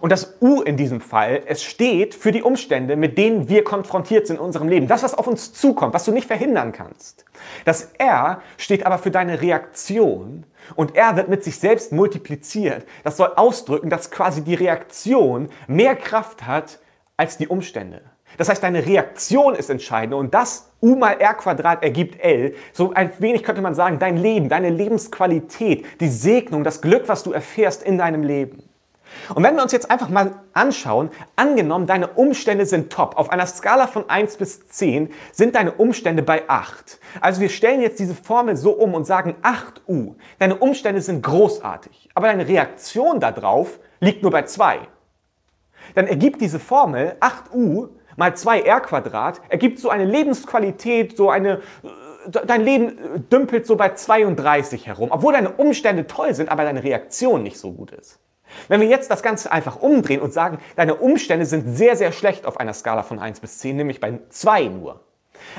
Und 0.00 0.12
das 0.12 0.36
U 0.40 0.62
in 0.62 0.76
diesem 0.76 1.00
Fall, 1.00 1.42
es 1.46 1.62
steht 1.62 2.14
für 2.14 2.30
die 2.30 2.42
Umstände, 2.42 2.96
mit 2.96 3.18
denen 3.18 3.48
wir 3.48 3.64
konfrontiert 3.64 4.26
sind 4.26 4.36
in 4.36 4.42
unserem 4.42 4.68
Leben. 4.68 4.86
Das, 4.86 5.02
was 5.02 5.14
auf 5.14 5.26
uns 5.26 5.52
zukommt, 5.52 5.94
was 5.94 6.04
du 6.04 6.12
nicht 6.12 6.26
verhindern 6.26 6.72
kannst. 6.72 7.24
Das 7.64 7.90
R 7.98 8.42
steht 8.56 8.86
aber 8.86 8.98
für 8.98 9.10
deine 9.10 9.40
Reaktion 9.42 10.44
und 10.76 10.96
R 10.96 11.16
wird 11.16 11.28
mit 11.28 11.42
sich 11.42 11.58
selbst 11.58 11.92
multipliziert. 11.92 12.86
Das 13.02 13.16
soll 13.16 13.32
ausdrücken, 13.34 13.90
dass 13.90 14.10
quasi 14.10 14.42
die 14.42 14.54
Reaktion 14.54 15.48
mehr 15.66 15.96
Kraft 15.96 16.46
hat 16.46 16.78
als 17.16 17.36
die 17.36 17.48
Umstände. 17.48 18.02
Das 18.38 18.48
heißt, 18.48 18.62
deine 18.62 18.86
Reaktion 18.86 19.54
ist 19.54 19.70
entscheidend 19.70 20.14
und 20.14 20.32
das 20.32 20.70
U 20.80 20.96
mal 20.96 21.12
R 21.14 21.34
Quadrat 21.34 21.82
ergibt 21.82 22.20
L. 22.20 22.54
So 22.72 22.92
ein 22.92 23.12
wenig 23.18 23.42
könnte 23.42 23.60
man 23.60 23.74
sagen, 23.74 23.98
dein 23.98 24.16
Leben, 24.16 24.48
deine 24.48 24.70
Lebensqualität, 24.70 25.84
die 26.00 26.08
Segnung, 26.08 26.64
das 26.64 26.80
Glück, 26.80 27.08
was 27.08 27.22
du 27.22 27.32
erfährst 27.32 27.82
in 27.82 27.98
deinem 27.98 28.22
Leben. 28.22 28.69
Und 29.34 29.42
wenn 29.42 29.56
wir 29.56 29.62
uns 29.62 29.72
jetzt 29.72 29.90
einfach 29.90 30.08
mal 30.08 30.32
anschauen, 30.52 31.10
angenommen, 31.36 31.86
deine 31.86 32.08
Umstände 32.08 32.66
sind 32.66 32.92
top. 32.92 33.16
Auf 33.16 33.30
einer 33.30 33.46
Skala 33.46 33.86
von 33.86 34.08
1 34.08 34.36
bis 34.36 34.66
10 34.68 35.12
sind 35.32 35.54
deine 35.54 35.72
Umstände 35.72 36.22
bei 36.22 36.48
8. 36.48 36.98
Also 37.20 37.40
wir 37.40 37.48
stellen 37.48 37.80
jetzt 37.80 37.98
diese 37.98 38.14
Formel 38.14 38.56
so 38.56 38.72
um 38.72 38.94
und 38.94 39.04
sagen 39.04 39.36
8u. 39.42 40.14
Deine 40.38 40.56
Umstände 40.56 41.00
sind 41.00 41.22
großartig, 41.22 42.10
aber 42.14 42.28
deine 42.28 42.48
Reaktion 42.48 43.20
darauf 43.20 43.78
liegt 44.00 44.22
nur 44.22 44.32
bei 44.32 44.42
2. 44.42 44.80
Dann 45.94 46.06
ergibt 46.06 46.40
diese 46.40 46.58
Formel 46.58 47.16
8u 47.20 47.88
mal 48.16 48.30
2r 48.30 48.80
Quadrat, 48.80 49.40
ergibt 49.48 49.78
so 49.78 49.88
eine 49.88 50.04
Lebensqualität, 50.04 51.16
so 51.16 51.30
eine 51.30 51.60
dein 52.28 52.62
Leben 52.62 53.28
dümpelt 53.30 53.66
so 53.66 53.76
bei 53.76 53.94
32 53.94 54.86
herum, 54.86 55.08
obwohl 55.10 55.32
deine 55.32 55.50
Umstände 55.50 56.06
toll 56.06 56.34
sind, 56.34 56.50
aber 56.50 56.64
deine 56.64 56.84
Reaktion 56.84 57.42
nicht 57.42 57.58
so 57.58 57.72
gut 57.72 57.92
ist. 57.92 58.18
Wenn 58.68 58.80
wir 58.80 58.88
jetzt 58.88 59.10
das 59.10 59.22
Ganze 59.22 59.52
einfach 59.52 59.80
umdrehen 59.80 60.20
und 60.20 60.32
sagen, 60.32 60.58
deine 60.76 60.96
Umstände 60.96 61.46
sind 61.46 61.76
sehr, 61.76 61.96
sehr 61.96 62.12
schlecht 62.12 62.46
auf 62.46 62.58
einer 62.58 62.74
Skala 62.74 63.02
von 63.02 63.18
1 63.18 63.40
bis 63.40 63.58
10, 63.58 63.76
nämlich 63.76 64.00
bei 64.00 64.18
2 64.28 64.64
nur. 64.64 65.00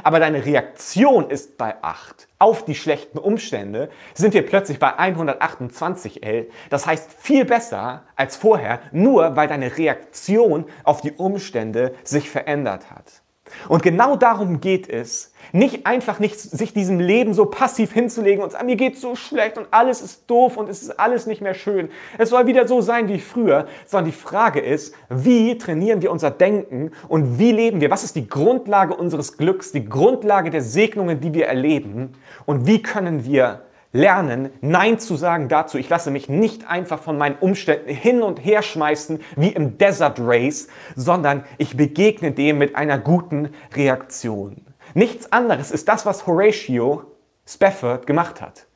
Aber 0.03 0.19
deine 0.19 0.45
Reaktion 0.45 1.29
ist 1.29 1.57
bei 1.57 1.75
8. 1.81 2.27
Auf 2.39 2.65
die 2.65 2.75
schlechten 2.75 3.17
Umstände 3.17 3.89
sind 4.13 4.33
wir 4.33 4.45
plötzlich 4.45 4.79
bei 4.79 4.97
128 4.97 6.23
L. 6.23 6.49
Das 6.69 6.85
heißt 6.85 7.11
viel 7.17 7.45
besser 7.45 8.03
als 8.15 8.35
vorher, 8.35 8.79
nur 8.91 9.35
weil 9.35 9.47
deine 9.47 9.77
Reaktion 9.77 10.65
auf 10.83 11.01
die 11.01 11.13
Umstände 11.13 11.95
sich 12.03 12.29
verändert 12.29 12.91
hat. 12.91 13.21
Und 13.67 13.83
genau 13.83 14.15
darum 14.15 14.61
geht 14.61 14.89
es, 14.89 15.33
nicht 15.51 15.85
einfach 15.85 16.19
nicht 16.19 16.39
sich 16.39 16.73
diesem 16.73 16.99
Leben 16.99 17.33
so 17.33 17.45
passiv 17.45 17.93
hinzulegen 17.93 18.43
und 18.43 18.51
sagen, 18.51 18.65
mir 18.65 18.75
geht's 18.75 19.01
so 19.01 19.15
schlecht 19.15 19.57
und 19.57 19.67
alles 19.71 20.01
ist 20.01 20.29
doof 20.29 20.57
und 20.57 20.69
es 20.69 20.81
ist 20.81 20.99
alles 20.99 21.25
nicht 21.25 21.41
mehr 21.41 21.53
schön. 21.53 21.89
Es 22.17 22.29
soll 22.29 22.45
wieder 22.47 22.67
so 22.67 22.81
sein 22.81 23.09
wie 23.09 23.19
früher, 23.19 23.67
sondern 23.85 24.11
die 24.11 24.17
Frage 24.17 24.59
ist, 24.59 24.93
wie 25.09 25.57
trainieren 25.57 26.01
wir 26.01 26.11
unser 26.11 26.31
Denken 26.31 26.91
und 27.07 27.39
wie 27.39 27.51
leben 27.51 27.81
wir? 27.81 27.91
Was 27.91 28.03
ist 28.03 28.15
die 28.15 28.27
Grundlage 28.27 28.95
unseres 28.95 29.37
Glücks, 29.37 29.71
die 29.71 29.85
Grundlage 29.85 30.49
der 30.49 30.61
Segnungen, 30.61 31.19
die 31.19 31.33
wir 31.33 31.47
erleben 31.47 32.13
und 32.45 32.67
wie 32.67 32.81
können 32.81 33.25
wir 33.25 33.61
lernen, 33.91 34.49
Nein 34.61 34.99
zu 34.99 35.15
sagen 35.15 35.49
dazu. 35.49 35.77
Ich 35.77 35.89
lasse 35.89 36.11
mich 36.11 36.29
nicht 36.29 36.69
einfach 36.69 36.99
von 36.99 37.17
meinen 37.17 37.37
Umständen 37.39 37.89
hin 37.89 38.21
und 38.21 38.43
her 38.43 38.61
schmeißen 38.61 39.19
wie 39.35 39.49
im 39.49 39.77
Desert 39.77 40.17
Race, 40.19 40.67
sondern 40.95 41.43
ich 41.57 41.75
begegne 41.75 42.31
dem 42.31 42.57
mit 42.57 42.75
einer 42.75 42.97
guten 42.97 43.49
Reaktion. 43.75 44.65
Nichts 44.93 45.31
anderes 45.31 45.71
ist 45.71 45.87
das, 45.87 46.05
was 46.05 46.27
Horatio 46.27 47.03
Spafford 47.45 48.07
gemacht 48.07 48.41
hat. 48.41 48.67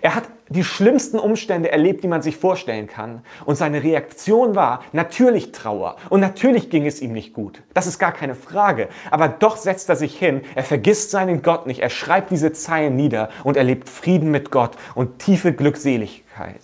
Er 0.00 0.14
hat 0.14 0.24
die 0.48 0.64
schlimmsten 0.64 1.18
Umstände 1.18 1.70
erlebt, 1.70 2.02
die 2.02 2.08
man 2.08 2.22
sich 2.22 2.36
vorstellen 2.36 2.86
kann. 2.86 3.22
Und 3.44 3.56
seine 3.56 3.82
Reaktion 3.82 4.54
war 4.54 4.82
natürlich 4.92 5.52
Trauer. 5.52 5.96
Und 6.08 6.20
natürlich 6.20 6.70
ging 6.70 6.86
es 6.86 7.00
ihm 7.00 7.12
nicht 7.12 7.32
gut. 7.32 7.62
Das 7.74 7.86
ist 7.86 7.98
gar 7.98 8.12
keine 8.12 8.34
Frage. 8.34 8.88
Aber 9.10 9.28
doch 9.28 9.56
setzt 9.56 9.88
er 9.88 9.96
sich 9.96 10.18
hin. 10.18 10.42
Er 10.54 10.64
vergisst 10.64 11.10
seinen 11.10 11.42
Gott 11.42 11.66
nicht. 11.66 11.80
Er 11.80 11.90
schreibt 11.90 12.30
diese 12.30 12.52
Zeilen 12.52 12.96
nieder 12.96 13.28
und 13.44 13.56
erlebt 13.56 13.88
Frieden 13.88 14.30
mit 14.30 14.50
Gott 14.50 14.76
und 14.94 15.18
tiefe 15.18 15.52
Glückseligkeit. 15.52 16.60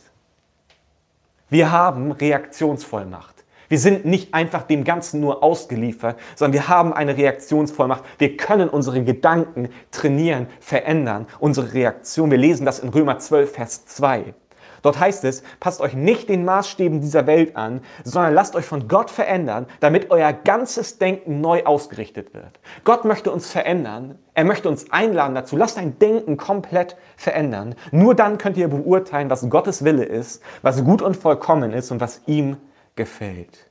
Wir 1.51 1.73
haben 1.73 2.13
Reaktionsvollmacht. 2.13 3.38
Wir 3.69 3.79
sind 3.79 4.07
nicht 4.07 4.33
einfach 4.33 4.63
dem 4.63 4.85
Ganzen 4.85 5.21
nur 5.21 5.43
ausgeliefert, 5.43 6.19
sondern 6.37 6.55
wir 6.55 6.69
haben 6.69 6.93
eine 6.93 7.17
Reaktionsvollmacht. 7.17 8.03
Wir 8.19 8.37
können 8.37 8.69
unsere 8.69 9.05
Gedanken 9.05 9.69
trainieren, 9.91 10.47
verändern, 10.61 11.27
unsere 11.39 11.75
Reaktion. 11.75 12.31
Wir 12.31 12.39
lesen 12.39 12.65
das 12.65 12.79
in 12.79 12.89
Römer 12.89 13.19
12, 13.19 13.53
Vers 13.53 13.87
2. 13.87 14.35
Dort 14.83 15.01
heißt 15.01 15.25
es, 15.25 15.43
passt 15.61 15.81
euch 15.81 15.95
nicht 15.95 16.29
den 16.29 16.45
Maßstäben 16.45 17.01
dieser 17.01 17.27
Welt 17.27 17.57
an, 17.57 17.81
sondern 18.05 18.35
lasst 18.35 18.55
euch 18.55 18.65
von 18.65 18.89
Gott 18.89 19.11
verändern, 19.11 19.67
damit 19.81 20.11
euer 20.11 20.33
ganzes 20.33 20.99
Denken 20.99 21.41
neu 21.41 21.65
ausgerichtet 21.65 22.35
wird. 22.35 22.61
Gott 22.85 23.05
möchte 23.05 23.31
uns 23.31 23.51
verändern. 23.51 24.19
Er 24.35 24.45
möchte 24.45 24.69
uns 24.69 24.91
einladen 24.93 25.35
dazu. 25.35 25.57
Lasst 25.57 25.77
dein 25.77 25.99
Denken 25.99 26.37
komplett 26.37 26.97
verändern. 27.17 27.75
Nur 27.91 28.15
dann 28.15 28.39
könnt 28.39 28.57
ihr 28.57 28.69
beurteilen, 28.69 29.31
was 29.31 29.49
Gottes 29.51 29.85
Wille 29.85 30.05
ist, 30.05 30.43
was 30.63 30.85
gut 30.85 31.03
und 31.03 31.17
vollkommen 31.17 31.73
ist 31.73 31.91
und 31.91 32.01
was 32.01 32.23
ihm 32.27 32.57
gefällt. 32.99 33.71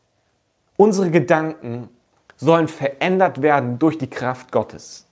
Unsere 0.77 1.11
Gedanken 1.11 1.89
sollen 2.37 2.67
verändert 2.67 3.43
werden 3.43 3.77
durch 3.77 3.99
die 3.99 4.09
Kraft 4.09 4.51
Gottes. 4.51 5.05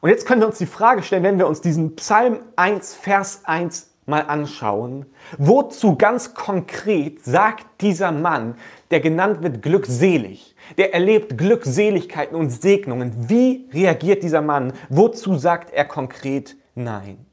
Und 0.00 0.10
jetzt 0.10 0.26
können 0.26 0.42
wir 0.42 0.48
uns 0.48 0.58
die 0.58 0.66
Frage 0.66 1.02
stellen, 1.02 1.22
wenn 1.22 1.38
wir 1.38 1.48
uns 1.48 1.60
diesen 1.60 1.96
Psalm 1.96 2.40
1, 2.56 2.94
Vers 2.94 3.40
1 3.44 3.90
mal 4.04 4.22
anschauen, 4.22 5.06
wozu 5.38 5.96
ganz 5.96 6.34
konkret 6.34 7.24
sagt 7.24 7.64
dieser 7.80 8.12
Mann, 8.12 8.56
der 8.90 9.00
genannt 9.00 9.42
wird 9.42 9.62
glückselig, 9.62 10.54
der 10.76 10.92
erlebt 10.92 11.38
Glückseligkeiten 11.38 12.36
und 12.36 12.50
Segnungen, 12.50 13.28
wie 13.28 13.68
reagiert 13.72 14.24
dieser 14.24 14.42
Mann, 14.42 14.72
wozu 14.88 15.36
sagt 15.36 15.72
er 15.72 15.84
konkret 15.84 16.56
Nein? 16.74 17.24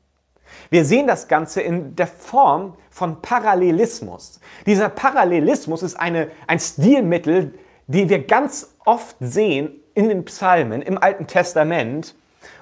Wir 0.70 0.86
sehen 0.86 1.08
das 1.08 1.28
Ganze 1.28 1.62
in 1.62 1.96
der 1.96 2.08
Form 2.08 2.76
von 2.90 3.22
Parallelismus. 3.22 4.40
Dieser 4.66 4.90
Parallelismus 4.90 5.84
ist 5.84 6.00
eine, 6.00 6.30
ein 6.48 6.60
Stilmittel, 6.60 7.54
den 7.88 8.10
wir 8.10 8.26
ganz 8.26 8.76
oft 8.86 9.16
sehen 9.20 9.72
in 9.94 10.10
den 10.10 10.26
Psalmen 10.26 10.82
im 10.82 10.98
Alten 10.98 11.28
Testament. 11.28 12.16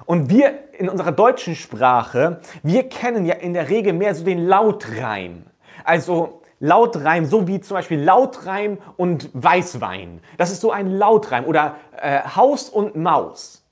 Und 0.06 0.30
wir 0.30 0.72
in 0.72 0.88
unserer 0.88 1.12
deutschen 1.12 1.54
Sprache, 1.54 2.40
wir 2.62 2.88
kennen 2.88 3.26
ja 3.26 3.34
in 3.34 3.52
der 3.52 3.68
Regel 3.68 3.92
mehr 3.92 4.14
so 4.14 4.24
den 4.24 4.46
Lautreim. 4.46 5.44
Also 5.84 6.42
Lautreim, 6.60 7.26
so 7.26 7.46
wie 7.46 7.60
zum 7.60 7.76
Beispiel 7.76 8.00
Lautreim 8.00 8.78
und 8.96 9.30
Weißwein. 9.34 10.20
Das 10.36 10.50
ist 10.50 10.60
so 10.60 10.72
ein 10.72 10.90
Lautreim 10.90 11.44
oder 11.44 11.76
äh, 12.00 12.20
Haus 12.34 12.68
und 12.68 12.96
Maus. 12.96 13.64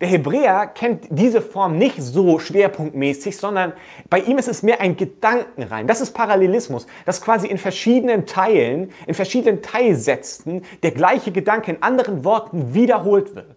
Der 0.00 0.08
Hebräer 0.08 0.68
kennt 0.68 1.06
diese 1.10 1.42
Form 1.42 1.76
nicht 1.76 2.00
so 2.00 2.38
schwerpunktmäßig, 2.38 3.36
sondern 3.36 3.72
bei 4.08 4.20
ihm 4.20 4.38
ist 4.38 4.46
es 4.46 4.62
mehr 4.62 4.80
ein 4.80 4.96
Gedankenreim. 4.96 5.88
Das 5.88 6.00
ist 6.00 6.12
Parallelismus, 6.12 6.86
dass 7.04 7.20
quasi 7.20 7.48
in 7.48 7.58
verschiedenen 7.58 8.24
Teilen, 8.24 8.92
in 9.08 9.14
verschiedenen 9.14 9.60
Teilsätzen 9.60 10.62
der 10.84 10.92
gleiche 10.92 11.32
Gedanke 11.32 11.72
in 11.72 11.82
anderen 11.82 12.24
Worten 12.24 12.74
wiederholt 12.74 13.34
wird. 13.34 13.56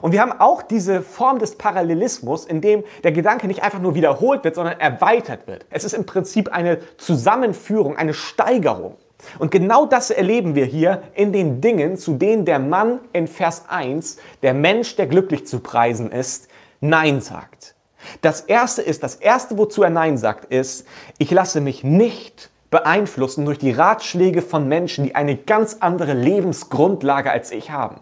Und 0.00 0.12
wir 0.12 0.20
haben 0.20 0.32
auch 0.32 0.62
diese 0.62 1.02
Form 1.02 1.38
des 1.38 1.56
Parallelismus, 1.56 2.44
in 2.44 2.60
dem 2.60 2.84
der 3.02 3.12
Gedanke 3.12 3.46
nicht 3.46 3.62
einfach 3.62 3.80
nur 3.80 3.94
wiederholt 3.94 4.44
wird, 4.44 4.54
sondern 4.54 4.78
erweitert 4.78 5.46
wird. 5.46 5.66
Es 5.70 5.84
ist 5.84 5.94
im 5.94 6.06
Prinzip 6.06 6.52
eine 6.52 6.78
Zusammenführung, 6.96 7.96
eine 7.96 8.14
Steigerung. 8.14 8.96
Und 9.38 9.50
genau 9.50 9.86
das 9.86 10.10
erleben 10.10 10.54
wir 10.54 10.64
hier 10.64 11.02
in 11.14 11.32
den 11.32 11.60
Dingen, 11.60 11.96
zu 11.96 12.14
denen 12.14 12.44
der 12.44 12.58
Mann 12.58 13.00
in 13.12 13.26
Vers 13.26 13.64
1, 13.68 14.18
der 14.42 14.54
Mensch, 14.54 14.96
der 14.96 15.06
glücklich 15.06 15.46
zu 15.46 15.60
preisen 15.60 16.10
ist, 16.10 16.48
Nein 16.80 17.20
sagt. 17.20 17.74
Das 18.20 18.42
erste 18.42 18.82
ist, 18.82 19.02
das 19.02 19.16
erste, 19.16 19.58
wozu 19.58 19.82
er 19.82 19.90
Nein 19.90 20.18
sagt, 20.18 20.46
ist, 20.46 20.86
ich 21.18 21.30
lasse 21.30 21.60
mich 21.60 21.82
nicht 21.82 22.50
beeinflussen 22.70 23.44
durch 23.44 23.58
die 23.58 23.72
Ratschläge 23.72 24.42
von 24.42 24.68
Menschen, 24.68 25.04
die 25.04 25.14
eine 25.14 25.36
ganz 25.36 25.78
andere 25.80 26.12
Lebensgrundlage 26.12 27.30
als 27.30 27.50
ich 27.50 27.70
haben. 27.70 28.00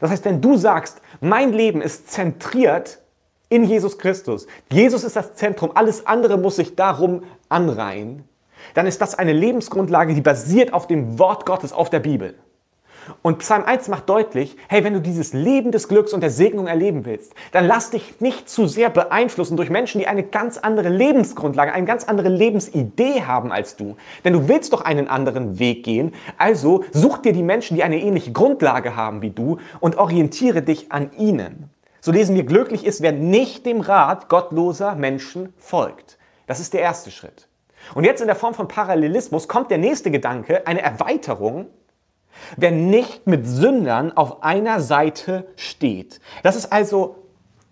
Das 0.00 0.10
heißt, 0.10 0.24
wenn 0.24 0.40
du 0.40 0.56
sagst, 0.56 1.00
mein 1.20 1.52
Leben 1.52 1.80
ist 1.80 2.10
zentriert 2.10 3.00
in 3.48 3.64
Jesus 3.64 3.98
Christus, 3.98 4.46
Jesus 4.70 5.04
ist 5.04 5.16
das 5.16 5.34
Zentrum, 5.34 5.72
alles 5.74 6.06
andere 6.06 6.36
muss 6.36 6.56
sich 6.56 6.76
darum 6.76 7.22
anreihen, 7.48 8.28
dann 8.72 8.86
ist 8.86 9.00
das 9.00 9.14
eine 9.14 9.32
Lebensgrundlage, 9.32 10.14
die 10.14 10.20
basiert 10.20 10.72
auf 10.72 10.86
dem 10.86 11.18
Wort 11.18 11.44
Gottes, 11.46 11.72
auf 11.72 11.90
der 11.90 12.00
Bibel. 12.00 12.34
Und 13.22 13.38
Psalm 13.38 13.64
1 13.64 13.88
macht 13.88 14.08
deutlich, 14.08 14.56
hey, 14.68 14.84
wenn 14.84 14.94
du 14.94 15.00
dieses 15.00 15.32
Leben 15.32 15.72
des 15.72 15.88
Glücks 15.88 16.12
und 16.12 16.20
der 16.20 16.30
Segnung 16.30 16.66
erleben 16.66 17.04
willst, 17.04 17.34
dann 17.52 17.66
lass 17.66 17.90
dich 17.90 18.20
nicht 18.20 18.48
zu 18.48 18.66
sehr 18.66 18.90
beeinflussen 18.90 19.56
durch 19.56 19.70
Menschen, 19.70 19.98
die 19.98 20.06
eine 20.06 20.22
ganz 20.22 20.58
andere 20.58 20.88
Lebensgrundlage, 20.88 21.72
eine 21.72 21.86
ganz 21.86 22.04
andere 22.04 22.28
Lebensidee 22.28 23.22
haben 23.22 23.52
als 23.52 23.76
du. 23.76 23.96
Denn 24.24 24.32
du 24.32 24.48
willst 24.48 24.72
doch 24.72 24.82
einen 24.82 25.08
anderen 25.08 25.58
Weg 25.58 25.84
gehen. 25.84 26.12
Also 26.38 26.84
such 26.92 27.18
dir 27.18 27.32
die 27.32 27.42
Menschen, 27.42 27.76
die 27.76 27.82
eine 27.82 28.00
ähnliche 28.00 28.32
Grundlage 28.32 28.96
haben 28.96 29.22
wie 29.22 29.30
du 29.30 29.58
und 29.80 29.98
orientiere 29.98 30.62
dich 30.62 30.90
an 30.92 31.10
ihnen. 31.16 31.70
So 32.00 32.12
lesen 32.12 32.36
wir, 32.36 32.44
glücklich 32.44 32.84
ist, 32.84 33.00
wer 33.00 33.12
nicht 33.12 33.64
dem 33.64 33.80
Rat 33.80 34.28
gottloser 34.28 34.94
Menschen 34.94 35.54
folgt. 35.56 36.18
Das 36.46 36.60
ist 36.60 36.74
der 36.74 36.82
erste 36.82 37.10
Schritt. 37.10 37.48
Und 37.94 38.04
jetzt 38.04 38.20
in 38.20 38.26
der 38.26 38.36
Form 38.36 38.54
von 38.54 38.68
Parallelismus 38.68 39.48
kommt 39.48 39.70
der 39.70 39.78
nächste 39.78 40.10
Gedanke, 40.10 40.66
eine 40.66 40.82
Erweiterung, 40.82 41.66
wer 42.56 42.70
nicht 42.70 43.26
mit 43.26 43.46
Sündern 43.46 44.16
auf 44.16 44.42
einer 44.42 44.80
Seite 44.80 45.46
steht. 45.56 46.20
Das 46.42 46.56
ist 46.56 46.72
also 46.72 47.24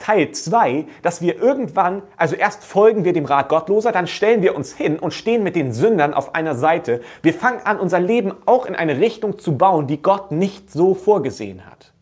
Teil 0.02 0.32
2, 0.32 0.86
dass 1.02 1.22
wir 1.22 1.40
irgendwann, 1.40 2.02
also 2.16 2.34
erst 2.34 2.64
folgen 2.64 3.04
wir 3.04 3.12
dem 3.12 3.24
Rat 3.24 3.48
Gottloser, 3.48 3.92
dann 3.92 4.08
stellen 4.08 4.42
wir 4.42 4.56
uns 4.56 4.74
hin 4.74 4.98
und 4.98 5.14
stehen 5.14 5.44
mit 5.44 5.54
den 5.54 5.72
Sündern 5.72 6.12
auf 6.12 6.34
einer 6.34 6.56
Seite. 6.56 7.00
Wir 7.22 7.32
fangen 7.32 7.60
an, 7.64 7.78
unser 7.78 8.00
Leben 8.00 8.32
auch 8.44 8.66
in 8.66 8.74
eine 8.74 8.98
Richtung 8.98 9.38
zu 9.38 9.56
bauen, 9.56 9.86
die 9.86 10.02
Gott 10.02 10.32
nicht 10.32 10.72
so 10.72 10.94
vorgesehen 10.94 11.64
hat. 11.66 11.92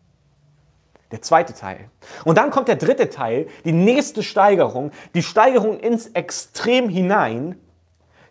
Der 1.11 1.21
zweite 1.21 1.53
Teil. 1.53 1.89
Und 2.25 2.37
dann 2.37 2.49
kommt 2.49 2.69
der 2.69 2.77
dritte 2.77 3.09
Teil, 3.09 3.47
die 3.65 3.73
nächste 3.73 4.23
Steigerung, 4.23 4.91
die 5.13 5.23
Steigerung 5.23 5.79
ins 5.79 6.07
Extrem 6.07 6.89
hinein, 6.89 7.59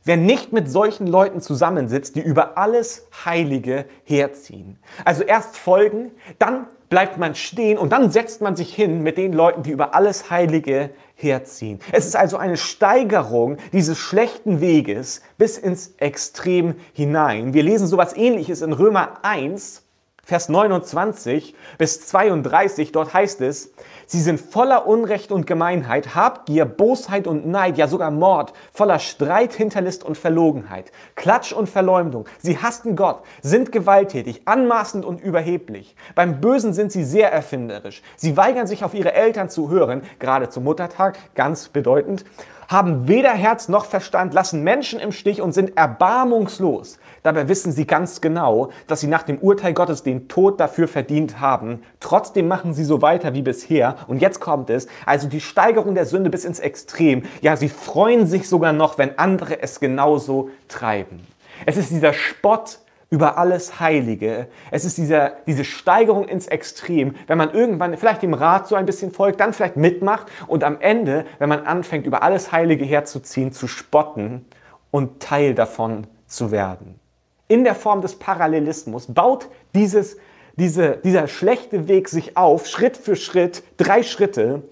Wer 0.05 0.17
nicht 0.17 0.53
mit 0.53 0.71
solchen 0.71 1.07
Leuten 1.07 1.41
zusammensitzt, 1.41 2.17
die 2.17 2.21
über 2.21 2.57
alles 2.57 3.07
Heilige 3.25 3.85
herziehen. 4.05 4.79
Also 5.05 5.23
erst 5.23 5.57
folgen, 5.57 6.13
dann 6.39 6.67
bleibt 6.89 7.19
man 7.19 7.35
stehen 7.35 7.79
und 7.79 7.91
dann 7.91 8.11
setzt 8.11 8.41
man 8.41 8.57
sich 8.57 8.75
hin 8.75 9.03
mit 9.03 9.19
den 9.19 9.33
Leuten, 9.33 9.63
die 9.63 9.71
über 9.71 9.95
alles 9.95 10.31
Heilige 10.31 10.91
herziehen. 11.15 11.81
Es 11.93 12.07
ist 12.07 12.17
also 12.17 12.37
eine 12.37 12.57
Steigerung 12.57 13.59
dieses 13.73 13.99
schlechten 13.99 14.61
Weges 14.61 15.23
bis 15.39 15.59
ins 15.59 15.95
Extrem 15.99 16.75
hinein. 16.93 17.55
Wir 17.55 17.63
lesen 17.63 17.87
sowas 17.87 18.17
ähnliches 18.17 18.63
in 18.63 18.73
Römer 18.73 19.19
1, 19.23 19.85
Vers 20.31 20.49
29 20.49 21.57
bis 21.77 22.07
32, 22.07 22.93
dort 22.93 23.12
heißt 23.12 23.40
es, 23.40 23.73
sie 24.07 24.21
sind 24.21 24.40
voller 24.40 24.87
Unrecht 24.87 25.33
und 25.33 25.45
Gemeinheit, 25.45 26.14
Habgier, 26.14 26.66
Bosheit 26.66 27.27
und 27.27 27.49
Neid, 27.49 27.77
ja 27.77 27.88
sogar 27.88 28.12
Mord, 28.12 28.53
voller 28.73 29.01
Streit, 29.01 29.55
Hinterlist 29.55 30.05
und 30.05 30.16
Verlogenheit, 30.16 30.93
Klatsch 31.16 31.53
und 31.53 31.69
Verleumdung. 31.69 32.27
Sie 32.38 32.59
hassen 32.59 32.95
Gott, 32.95 33.25
sind 33.43 33.73
gewalttätig, 33.73 34.43
anmaßend 34.45 35.05
und 35.05 35.21
überheblich. 35.21 35.97
Beim 36.14 36.40
Bösen 36.40 36.75
sind 36.75 36.93
sie 36.93 37.03
sehr 37.03 37.33
erfinderisch. 37.33 38.01
Sie 38.14 38.37
weigern 38.37 38.69
sich 38.69 38.85
auf 38.85 38.95
ihre 38.95 39.14
Eltern 39.14 39.51
zu 39.51 39.69
hören, 39.69 40.03
gerade 40.21 40.49
zum 40.49 40.62
Muttertag, 40.62 41.19
ganz 41.35 41.71
bedeutend 41.71 42.25
haben 42.70 43.09
weder 43.09 43.33
Herz 43.33 43.68
noch 43.68 43.85
Verstand, 43.85 44.33
lassen 44.33 44.62
Menschen 44.62 45.00
im 45.00 45.11
Stich 45.11 45.42
und 45.42 45.52
sind 45.52 45.76
erbarmungslos. 45.76 47.00
Dabei 47.24 47.48
wissen 47.48 47.72
sie 47.72 47.85
ganz 47.85 48.20
genau, 48.20 48.70
dass 48.87 49.00
sie 49.00 49.09
nach 49.09 49.24
dem 49.24 49.38
Urteil 49.38 49.74
Gottes 49.74 50.04
den 50.04 50.28
Tod 50.28 50.61
dafür 50.61 50.87
verdient 50.87 51.40
haben. 51.40 51.83
Trotzdem 51.98 52.46
machen 52.46 52.72
sie 52.72 52.85
so 52.85 53.02
weiter 53.02 53.35
wie 53.35 53.42
bisher. 53.42 53.96
Und 54.06 54.22
jetzt 54.22 54.38
kommt 54.38 54.70
es, 54.70 54.87
also 55.04 55.26
die 55.26 55.40
Steigerung 55.40 55.96
der 55.96 56.06
Sünde 56.06 56.30
bis 56.30 56.44
ins 56.44 56.61
Extrem. 56.61 57.24
Ja, 57.42 57.56
sie 57.56 57.68
freuen 57.68 58.28
sich 58.28 58.48
sogar 58.48 58.72
noch, 58.72 58.98
wenn 58.98 59.18
andere 59.18 59.61
es 59.61 59.80
genauso 59.80 60.50
treiben. 60.68 61.26
Es 61.66 61.76
ist 61.76 61.90
dieser 61.90 62.12
Spott 62.12 62.78
über 63.11 63.38
alles 63.38 63.81
Heilige. 63.81 64.46
Es 64.70 64.85
ist 64.85 64.96
dieser, 64.96 65.33
diese 65.46 65.64
Steigerung 65.64 66.29
ins 66.29 66.46
Extrem, 66.46 67.16
wenn 67.27 67.38
man 67.38 67.53
irgendwann 67.53 67.96
vielleicht 67.96 68.23
dem 68.23 68.35
Rat 68.35 68.68
so 68.68 68.77
ein 68.77 68.87
bisschen 68.87 69.12
folgt, 69.12 69.40
dann 69.40 69.53
vielleicht 69.53 69.77
mitmacht 69.77 70.29
und 70.46 70.62
am 70.62 70.81
Ende, 70.81 71.27
wenn 71.40 71.49
man 71.49 71.66
anfängt, 71.66 72.07
über 72.07 72.23
alles 72.23 72.53
Heilige 72.53 72.85
herzuziehen, 72.85 73.53
zu 73.53 73.66
spotten 73.66 74.46
und 74.92 75.20
Teil 75.20 75.55
davon 75.55 76.07
zu 76.27 76.53
werden. 76.53 77.01
In 77.49 77.64
der 77.64 77.75
Form 77.75 78.01
des 78.01 78.14
Parallelismus 78.14 79.07
baut 79.09 79.49
dieses, 79.75 80.16
diese, 80.55 80.99
dieser 80.99 81.27
schlechte 81.27 81.88
Weg 81.88 82.09
sich 82.09 82.37
auf, 82.37 82.68
Schritt 82.68 82.96
für 82.96 83.16
Schritt, 83.16 83.64
drei 83.77 84.05
Schritte. 84.05 84.62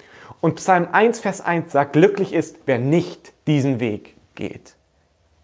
Und 0.41 0.57
Psalm 0.57 0.87
1, 0.93 1.19
Vers 1.19 1.41
1 1.41 1.73
sagt, 1.73 1.95
glücklich 1.95 2.33
ist, 2.33 2.57
wer 2.67 2.79
nicht 2.79 3.33
diesen 3.49 3.81
Weg 3.81 4.15
geht. 4.37 4.78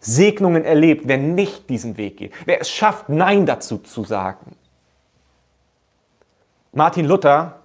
Segnungen 0.05 0.63
erlebt, 0.63 1.07
wer 1.07 1.17
nicht 1.17 1.69
diesen 1.69 1.97
Weg 1.97 2.17
geht, 2.17 2.33
wer 2.45 2.61
es 2.61 2.69
schafft, 2.69 3.09
Nein 3.09 3.45
dazu 3.45 3.79
zu 3.79 4.03
sagen. 4.03 4.55
Martin 6.71 7.05
Luther 7.05 7.61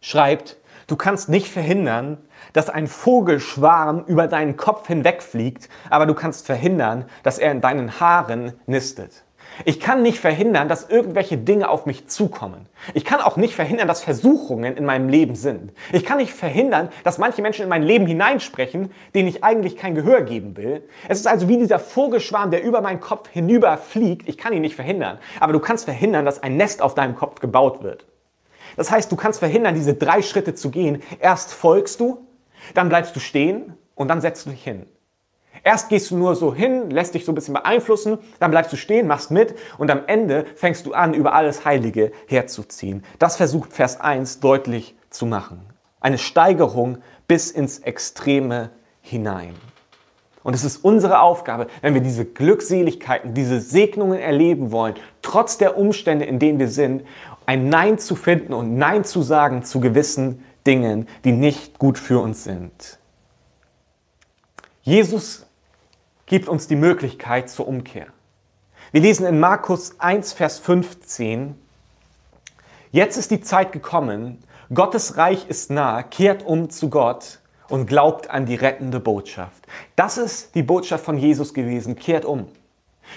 schreibt, 0.00 0.56
Du 0.88 0.96
kannst 0.96 1.28
nicht 1.28 1.48
verhindern, 1.48 2.16
dass 2.54 2.70
ein 2.70 2.86
Vogelschwarm 2.86 4.04
über 4.06 4.26
deinen 4.26 4.56
Kopf 4.56 4.86
hinwegfliegt, 4.86 5.68
aber 5.90 6.06
du 6.06 6.14
kannst 6.14 6.46
verhindern, 6.46 7.04
dass 7.22 7.38
er 7.38 7.52
in 7.52 7.60
deinen 7.60 8.00
Haaren 8.00 8.54
nistet. 8.66 9.22
Ich 9.64 9.80
kann 9.80 10.02
nicht 10.02 10.20
verhindern, 10.20 10.68
dass 10.68 10.88
irgendwelche 10.88 11.36
Dinge 11.36 11.68
auf 11.68 11.86
mich 11.86 12.06
zukommen. 12.06 12.66
Ich 12.94 13.04
kann 13.04 13.20
auch 13.20 13.36
nicht 13.36 13.54
verhindern, 13.54 13.88
dass 13.88 14.02
Versuchungen 14.02 14.76
in 14.76 14.84
meinem 14.84 15.08
Leben 15.08 15.34
sind. 15.34 15.72
Ich 15.92 16.04
kann 16.04 16.18
nicht 16.18 16.32
verhindern, 16.32 16.90
dass 17.04 17.18
manche 17.18 17.42
Menschen 17.42 17.62
in 17.62 17.68
mein 17.68 17.82
Leben 17.82 18.06
hineinsprechen, 18.06 18.92
denen 19.14 19.28
ich 19.28 19.42
eigentlich 19.42 19.76
kein 19.76 19.94
Gehör 19.94 20.22
geben 20.22 20.56
will. 20.56 20.82
Es 21.08 21.18
ist 21.18 21.26
also 21.26 21.48
wie 21.48 21.58
dieser 21.58 21.78
Vogelschwarm, 21.78 22.50
der 22.50 22.62
über 22.62 22.80
meinen 22.80 23.00
Kopf 23.00 23.28
hinüberfliegt. 23.28 24.28
Ich 24.28 24.38
kann 24.38 24.52
ihn 24.52 24.62
nicht 24.62 24.76
verhindern. 24.76 25.18
Aber 25.40 25.52
du 25.52 25.60
kannst 25.60 25.84
verhindern, 25.84 26.24
dass 26.24 26.42
ein 26.42 26.56
Nest 26.56 26.80
auf 26.82 26.94
deinem 26.94 27.16
Kopf 27.16 27.40
gebaut 27.40 27.82
wird. 27.82 28.06
Das 28.76 28.90
heißt, 28.90 29.10
du 29.10 29.16
kannst 29.16 29.40
verhindern, 29.40 29.74
diese 29.74 29.94
drei 29.94 30.22
Schritte 30.22 30.54
zu 30.54 30.70
gehen. 30.70 31.02
Erst 31.18 31.52
folgst 31.52 32.00
du, 32.00 32.26
dann 32.74 32.88
bleibst 32.88 33.16
du 33.16 33.20
stehen 33.20 33.74
und 33.94 34.08
dann 34.08 34.20
setzt 34.20 34.46
du 34.46 34.50
dich 34.50 34.62
hin. 34.62 34.86
Erst 35.68 35.90
gehst 35.90 36.10
du 36.10 36.16
nur 36.16 36.34
so 36.34 36.54
hin, 36.54 36.88
lässt 36.88 37.12
dich 37.12 37.26
so 37.26 37.32
ein 37.32 37.34
bisschen 37.34 37.52
beeinflussen, 37.52 38.16
dann 38.40 38.50
bleibst 38.50 38.72
du 38.72 38.78
stehen, 38.78 39.06
machst 39.06 39.30
mit 39.30 39.54
und 39.76 39.90
am 39.90 40.00
Ende 40.06 40.46
fängst 40.56 40.86
du 40.86 40.94
an, 40.94 41.12
über 41.12 41.34
alles 41.34 41.66
Heilige 41.66 42.10
herzuziehen. 42.26 43.04
Das 43.18 43.36
versucht 43.36 43.74
Vers 43.74 44.00
1 44.00 44.40
deutlich 44.40 44.96
zu 45.10 45.26
machen. 45.26 45.60
Eine 46.00 46.16
Steigerung 46.16 46.96
bis 47.26 47.50
ins 47.50 47.80
Extreme 47.80 48.70
hinein. 49.02 49.56
Und 50.42 50.54
es 50.54 50.64
ist 50.64 50.82
unsere 50.86 51.20
Aufgabe, 51.20 51.66
wenn 51.82 51.92
wir 51.92 52.00
diese 52.00 52.24
Glückseligkeiten, 52.24 53.34
diese 53.34 53.60
Segnungen 53.60 54.18
erleben 54.18 54.72
wollen, 54.72 54.94
trotz 55.20 55.58
der 55.58 55.76
Umstände, 55.76 56.24
in 56.24 56.38
denen 56.38 56.58
wir 56.58 56.68
sind, 56.68 57.02
ein 57.44 57.68
Nein 57.68 57.98
zu 57.98 58.16
finden 58.16 58.54
und 58.54 58.78
Nein 58.78 59.04
zu 59.04 59.20
sagen 59.20 59.62
zu 59.64 59.80
gewissen 59.80 60.42
Dingen, 60.66 61.06
die 61.24 61.32
nicht 61.32 61.78
gut 61.78 61.98
für 61.98 62.20
uns 62.20 62.44
sind. 62.44 62.98
Jesus 64.80 65.44
gibt 66.28 66.48
uns 66.48 66.68
die 66.68 66.76
Möglichkeit 66.76 67.50
zur 67.50 67.66
Umkehr. 67.66 68.06
Wir 68.92 69.00
lesen 69.00 69.26
in 69.26 69.40
Markus 69.40 69.98
1, 69.98 70.32
Vers 70.32 70.58
15, 70.58 71.56
Jetzt 72.90 73.18
ist 73.18 73.30
die 73.30 73.42
Zeit 73.42 73.72
gekommen, 73.72 74.38
Gottes 74.72 75.18
Reich 75.18 75.46
ist 75.48 75.70
nah, 75.70 76.02
kehrt 76.02 76.44
um 76.44 76.70
zu 76.70 76.88
Gott 76.88 77.40
und 77.68 77.86
glaubt 77.86 78.30
an 78.30 78.46
die 78.46 78.54
rettende 78.54 78.98
Botschaft. 78.98 79.66
Das 79.94 80.16
ist 80.16 80.54
die 80.54 80.62
Botschaft 80.62 81.04
von 81.04 81.18
Jesus 81.18 81.52
gewesen, 81.52 81.96
kehrt 81.96 82.24
um. 82.24 82.48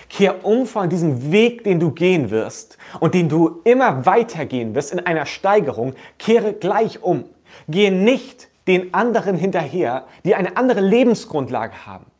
Kehr 0.10 0.45
um 0.45 0.65
von 0.65 0.89
diesem 0.89 1.32
Weg, 1.32 1.63
den 1.63 1.80
du 1.80 1.91
gehen 1.91 2.32
wirst 2.32 2.78
und 3.00 3.13
den 3.13 3.30
du 3.30 3.62
immer 3.63 4.06
weitergehen 4.06 4.76
wirst 4.76 4.91
in 4.91 5.00
einer 5.00 5.26
Steigerung. 5.26 5.95
Kehre 6.17 6.54
gleich 6.54 7.02
um. 7.02 7.26
Gehe 7.67 7.91
nicht 7.91 8.50
den 8.67 8.93
anderen 8.93 9.38
hinterher, 9.38 10.06
die 10.24 10.36
eine 10.36 10.56
andere 10.58 10.82
Lebensgrundlage 10.82 11.86
haben. 11.86 12.11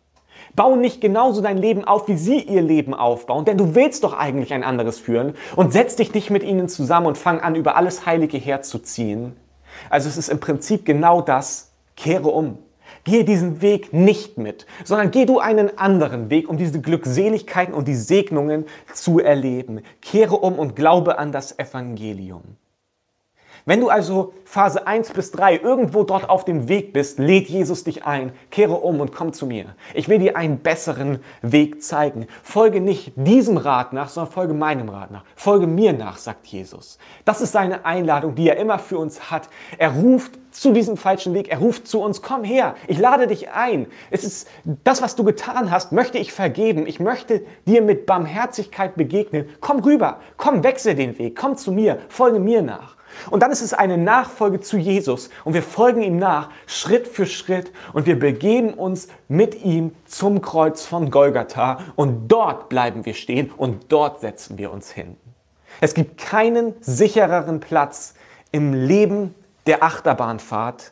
Bau 0.56 0.76
nicht 0.76 1.02
genauso 1.02 1.42
dein 1.42 1.58
Leben 1.58 1.86
auf, 1.86 2.08
wie 2.08 2.18
sie 2.18 2.42
ihr 2.42 2.62
Leben 2.62 2.94
aufbauen, 2.94 3.46
denn 3.46 3.58
du 3.58 3.76
willst 3.76 4.04
doch 4.04 4.14
eigentlich 4.14 4.54
ein 4.54 4.64
anderes 4.64 5.00
führen 5.00 5.34
und 5.56 5.72
setz 5.72 5.96
dich 5.96 6.14
nicht 6.14 6.30
mit 6.30 6.44
ihnen 6.44 6.68
zusammen 6.68 7.08
und 7.08 7.18
fang 7.18 7.40
an, 7.40 7.56
über 7.56 7.76
alles 7.76 8.06
Heilige 8.06 8.38
herzuziehen. 8.38 9.36
Also 9.90 10.10
es 10.10 10.18
ist 10.18 10.30
im 10.30 10.40
Prinzip 10.40 10.86
genau 10.86 11.22
das, 11.22 11.72
kehre 11.96 12.30
um. 12.30 12.58
Gehe 13.04 13.24
diesen 13.24 13.62
Weg 13.62 13.94
nicht 13.94 14.38
mit, 14.38 14.68
sondern 14.84 15.10
geh 15.10 15.26
du 15.26 15.40
einen 15.40 15.78
anderen 15.78 16.30
Weg, 16.30 16.48
um 16.50 16.58
diese 16.58 16.82
Glückseligkeiten 16.82 17.74
und 17.74 17.88
die 17.88 17.96
Segnungen 17.96 18.66
zu 18.94 19.20
erleben. 19.20 19.82
Kehre 20.02 20.36
um 20.36 20.60
und 20.60 20.76
glaube 20.76 21.18
an 21.18 21.32
das 21.32 21.58
Evangelium. 21.58 22.58
Wenn 23.65 23.80
du 23.80 23.89
also 23.89 24.34
Phase 24.43 24.88
1 24.88 25.12
bis 25.12 25.32
3 25.32 25.58
irgendwo 25.58 26.04
dort 26.04 26.30
auf 26.30 26.45
dem 26.45 26.67
Weg 26.67 26.93
bist, 26.93 27.19
lädt 27.19 27.47
Jesus 27.47 27.84
dich 27.84 28.06
ein, 28.06 28.32
kehre 28.50 28.74
um 28.74 29.00
und 29.00 29.13
komm 29.13 29.34
zu 29.34 29.45
mir. 29.45 29.76
Ich 29.93 30.10
will 30.10 30.19
dir 30.19 30.36
einen 30.36 30.60
besseren 30.60 31.19
Weg 31.41 31.84
zeigen. 31.84 32.28
Folge 32.43 32.82
nicht 32.82 33.13
diesem 33.15 33.58
Rat 33.58 33.93
nach, 33.93 34.10
sondern 34.10 34.34
folge 34.34 34.54
meinem 34.54 34.89
Rat 34.89 35.12
nach. 35.12 35.24
Folge 35.36 35.67
mir 35.67 35.93
nach, 35.93 36.17
sagt 36.17 36.47
Jesus. 36.47 36.97
Das 37.24 37.41
ist 37.41 37.52
seine 37.52 37.86
Einladung, 37.86 38.36
die 38.36 38.50
er 38.50 38.58
immer 38.58 38.80
für 38.80 38.97
uns 38.97 39.30
hat. 39.30 39.47
Er 39.78 39.91
ruft 39.91 40.39
zu 40.52 40.74
diesem 40.74 40.97
falschen 40.97 41.34
Weg. 41.34 41.50
Er 41.50 41.60
ruft 41.60 41.88
zu 41.88 42.02
uns, 42.02 42.21
komm 42.21 42.43
her, 42.43 42.76
ich 42.88 42.97
lade 42.97 43.28
dich 43.28 43.52
ein. 43.52 43.88
Es 44.10 44.24
ist 44.24 44.47
das, 44.84 45.02
was 45.02 45.15
du 45.15 45.24
getan 45.24 45.71
hast, 45.71 45.91
möchte 45.91 46.17
ich 46.17 46.34
vergeben. 46.34 46.88
Ich 46.88 47.00
möchte 47.00 47.45
dir 47.67 47.82
mit 47.82 48.06
Barmherzigkeit 48.06 48.95
begegnen. 48.95 49.50
Komm 49.62 49.80
rüber, 49.80 50.19
komm, 50.38 50.63
wechsle 50.63 50.95
den 50.95 51.17
Weg, 51.17 51.38
komm 51.38 51.56
zu 51.56 51.71
mir, 51.71 52.00
folge 52.10 52.39
mir 52.39 52.62
nach. 52.62 52.97
Und 53.30 53.41
dann 53.41 53.52
ist 53.52 53.62
es 53.62 53.74
eine 53.74 53.97
Nachfolge 53.97 54.62
zu 54.62 54.78
Jesus. 54.78 55.30
Und 55.43 55.54
wir 55.54 55.63
folgen 55.63 56.02
ihm 56.02 56.17
nach, 56.17 56.50
Schritt 56.65 57.08
für 57.08 57.26
Schritt. 57.26 57.71
Und 57.93 58.06
wir 58.06 58.17
begeben 58.17 58.74
uns 58.74 59.08
mit 59.28 59.63
ihm 59.63 59.95
zum 60.06 60.41
Kreuz 60.41 60.86
von 60.86 61.12
Golgatha. 61.12 61.80
Und 61.95 62.28
dort 62.28 62.69
bleiben 62.69 63.06
wir 63.06 63.13
stehen. 63.13 63.52
Und 63.56 63.91
dort 63.91 64.21
setzen 64.21 64.58
wir 64.58 64.71
uns 64.71 64.91
hin. 64.91 65.17
Es 65.80 65.93
gibt 65.93 66.17
keinen 66.17 66.74
sichereren 66.82 67.60
Platz 67.60 68.13
im 68.52 68.74
Leben 68.74 69.34
der 69.67 69.84
Achterbahnfahrt 69.84 70.91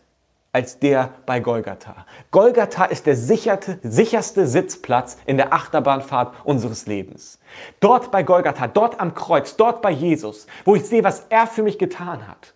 als 0.51 0.79
der 0.79 1.13
bei 1.25 1.39
Golgatha. 1.39 2.05
Golgatha 2.31 2.85
ist 2.85 3.05
der 3.05 3.15
sicherte, 3.15 3.79
sicherste 3.83 4.47
Sitzplatz 4.47 5.17
in 5.25 5.37
der 5.37 5.53
Achterbahnfahrt 5.53 6.33
unseres 6.43 6.87
Lebens. 6.87 7.39
Dort 7.79 8.11
bei 8.11 8.23
Golgatha, 8.23 8.67
dort 8.67 8.99
am 8.99 9.13
Kreuz, 9.13 9.55
dort 9.55 9.81
bei 9.81 9.91
Jesus, 9.91 10.47
wo 10.65 10.75
ich 10.75 10.85
sehe, 10.85 11.03
was 11.03 11.25
er 11.29 11.45
für 11.45 11.61
mich 11.61 11.77
getan 11.77 12.27
hat. 12.27 12.53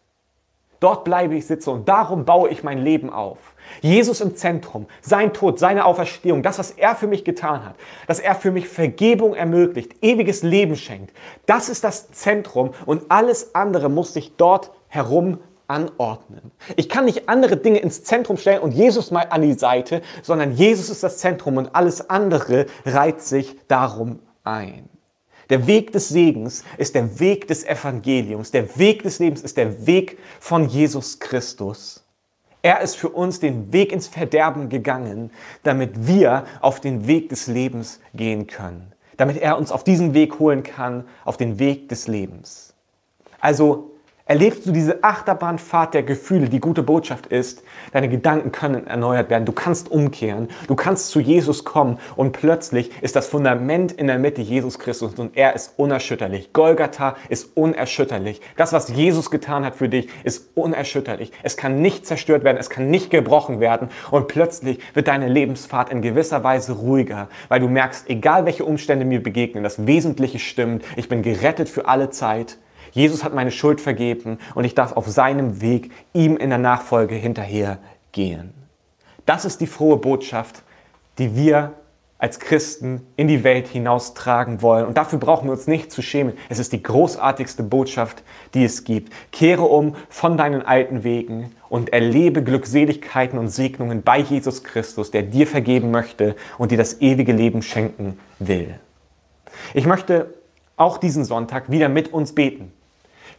Dort 0.79 1.05
bleibe 1.05 1.35
ich 1.35 1.47
sitzen 1.47 1.69
und 1.69 1.87
darum 1.87 2.25
baue 2.25 2.49
ich 2.49 2.61
mein 2.61 2.79
Leben 2.79 3.09
auf. 3.09 3.55
Jesus 3.79 4.19
im 4.19 4.35
Zentrum, 4.35 4.87
sein 5.01 5.31
Tod, 5.31 5.57
seine 5.57 5.85
Auferstehung, 5.85 6.43
das, 6.43 6.59
was 6.59 6.71
er 6.71 6.95
für 6.95 7.07
mich 7.07 7.23
getan 7.23 7.63
hat, 7.63 7.75
dass 8.05 8.19
er 8.19 8.35
für 8.35 8.51
mich 8.51 8.67
Vergebung 8.67 9.33
ermöglicht, 9.33 10.03
ewiges 10.03 10.43
Leben 10.43 10.75
schenkt, 10.75 11.15
das 11.45 11.69
ist 11.69 11.85
das 11.85 12.11
Zentrum 12.11 12.73
und 12.85 13.09
alles 13.09 13.55
andere 13.55 13.87
muss 13.87 14.13
sich 14.13 14.35
dort 14.35 14.71
herum 14.89 15.39
anordnen. 15.67 16.51
Ich 16.75 16.89
kann 16.89 17.05
nicht 17.05 17.29
andere 17.29 17.57
Dinge 17.57 17.79
ins 17.79 18.03
Zentrum 18.03 18.37
stellen 18.37 18.61
und 18.61 18.71
Jesus 18.71 19.11
mal 19.11 19.27
an 19.29 19.41
die 19.41 19.53
Seite, 19.53 20.01
sondern 20.21 20.53
Jesus 20.53 20.89
ist 20.89 21.03
das 21.03 21.17
Zentrum 21.17 21.57
und 21.57 21.75
alles 21.75 22.09
andere 22.09 22.65
reiht 22.85 23.21
sich 23.21 23.55
darum 23.67 24.19
ein. 24.43 24.89
Der 25.49 25.67
Weg 25.67 25.91
des 25.91 26.09
Segens 26.09 26.63
ist 26.77 26.95
der 26.95 27.19
Weg 27.19 27.47
des 27.47 27.65
Evangeliums. 27.65 28.51
Der 28.51 28.77
Weg 28.77 29.03
des 29.03 29.19
Lebens 29.19 29.41
ist 29.41 29.57
der 29.57 29.85
Weg 29.85 30.17
von 30.39 30.67
Jesus 30.67 31.19
Christus. 31.19 32.03
Er 32.61 32.79
ist 32.79 32.95
für 32.95 33.09
uns 33.09 33.41
den 33.41 33.73
Weg 33.73 33.91
ins 33.91 34.07
Verderben 34.07 34.69
gegangen, 34.69 35.31
damit 35.63 36.07
wir 36.07 36.45
auf 36.61 36.79
den 36.79 37.07
Weg 37.07 37.29
des 37.29 37.47
Lebens 37.47 37.99
gehen 38.13 38.47
können. 38.47 38.93
Damit 39.17 39.37
er 39.37 39.57
uns 39.57 39.71
auf 39.71 39.83
diesen 39.83 40.13
Weg 40.13 40.39
holen 40.39 40.63
kann, 40.63 41.03
auf 41.25 41.35
den 41.35 41.59
Weg 41.59 41.89
des 41.89 42.07
Lebens. 42.07 42.73
Also 43.41 43.91
Erlebst 44.33 44.65
du 44.65 44.71
diese 44.71 45.03
Achterbahnfahrt 45.03 45.93
der 45.93 46.01
Gefühle, 46.01 46.49
die 46.49 46.59
gute 46.59 46.81
Botschaft 46.81 47.27
ist, 47.27 47.61
deine 47.91 48.09
Gedanken 48.09 48.51
können 48.51 48.87
erneuert 48.87 49.29
werden, 49.29 49.45
du 49.45 49.51
kannst 49.51 49.91
umkehren, 49.91 50.47
du 50.65 50.73
kannst 50.73 51.09
zu 51.09 51.19
Jesus 51.19 51.65
kommen 51.65 51.99
und 52.15 52.31
plötzlich 52.31 52.89
ist 53.03 53.15
das 53.15 53.27
Fundament 53.27 53.91
in 53.91 54.07
der 54.07 54.17
Mitte 54.17 54.41
Jesus 54.41 54.79
Christus 54.79 55.13
und 55.19 55.37
er 55.37 55.53
ist 55.53 55.75
unerschütterlich. 55.77 56.51
Golgatha 56.51 57.15
ist 57.29 57.55
unerschütterlich. 57.55 58.41
Das, 58.57 58.73
was 58.73 58.89
Jesus 58.89 59.29
getan 59.29 59.63
hat 59.63 59.75
für 59.75 59.87
dich, 59.87 60.09
ist 60.23 60.49
unerschütterlich. 60.55 61.31
Es 61.43 61.55
kann 61.55 61.83
nicht 61.83 62.07
zerstört 62.07 62.43
werden, 62.43 62.57
es 62.57 62.71
kann 62.71 62.89
nicht 62.89 63.11
gebrochen 63.11 63.59
werden 63.59 63.89
und 64.09 64.27
plötzlich 64.29 64.79
wird 64.95 65.09
deine 65.09 65.27
Lebensfahrt 65.27 65.91
in 65.91 66.01
gewisser 66.01 66.43
Weise 66.43 66.71
ruhiger, 66.71 67.27
weil 67.49 67.59
du 67.59 67.67
merkst, 67.67 68.09
egal 68.09 68.47
welche 68.47 68.65
Umstände 68.65 69.05
mir 69.05 69.21
begegnen, 69.21 69.63
das 69.63 69.85
Wesentliche 69.85 70.39
stimmt, 70.39 70.83
ich 70.95 71.07
bin 71.07 71.21
gerettet 71.21 71.69
für 71.69 71.87
alle 71.87 72.09
Zeit 72.09 72.57
Jesus 72.93 73.23
hat 73.23 73.33
meine 73.33 73.51
Schuld 73.51 73.81
vergeben 73.81 74.37
und 74.53 74.63
ich 74.63 74.75
darf 74.75 74.93
auf 74.93 75.07
seinem 75.07 75.61
Weg 75.61 75.91
ihm 76.13 76.37
in 76.37 76.49
der 76.49 76.59
Nachfolge 76.59 77.15
hinterher 77.15 77.79
gehen. 78.11 78.53
Das 79.25 79.45
ist 79.45 79.61
die 79.61 79.67
frohe 79.67 79.97
Botschaft, 79.97 80.61
die 81.17 81.35
wir 81.35 81.73
als 82.19 82.39
Christen 82.39 83.05
in 83.17 83.27
die 83.27 83.43
Welt 83.43 83.67
hinaustragen 83.67 84.61
wollen. 84.61 84.85
Und 84.85 84.95
dafür 84.97 85.19
brauchen 85.19 85.47
wir 85.47 85.51
uns 85.51 85.67
nicht 85.67 85.91
zu 85.91 86.01
schämen. 86.01 86.33
Es 86.47 86.57
ist 86.57 86.71
die 86.71 86.81
großartigste 86.81 87.63
Botschaft, 87.63 88.23
die 88.53 88.63
es 88.63 88.85
gibt. 88.85 89.11
Kehre 89.33 89.63
um 89.63 89.95
von 90.07 90.37
deinen 90.37 90.61
alten 90.61 91.03
Wegen 91.03 91.51
und 91.67 91.91
erlebe 91.91 92.41
Glückseligkeiten 92.41 93.37
und 93.37 93.49
Segnungen 93.49 94.03
bei 94.03 94.19
Jesus 94.19 94.63
Christus, 94.63 95.11
der 95.11 95.23
dir 95.23 95.47
vergeben 95.47 95.91
möchte 95.91 96.37
und 96.57 96.71
dir 96.71 96.77
das 96.77 97.01
ewige 97.01 97.33
Leben 97.33 97.61
schenken 97.61 98.17
will. 98.39 98.79
Ich 99.73 99.85
möchte 99.85 100.33
auch 100.77 100.97
diesen 100.99 101.25
Sonntag 101.25 101.71
wieder 101.71 101.89
mit 101.89 102.13
uns 102.13 102.33
beten. 102.33 102.71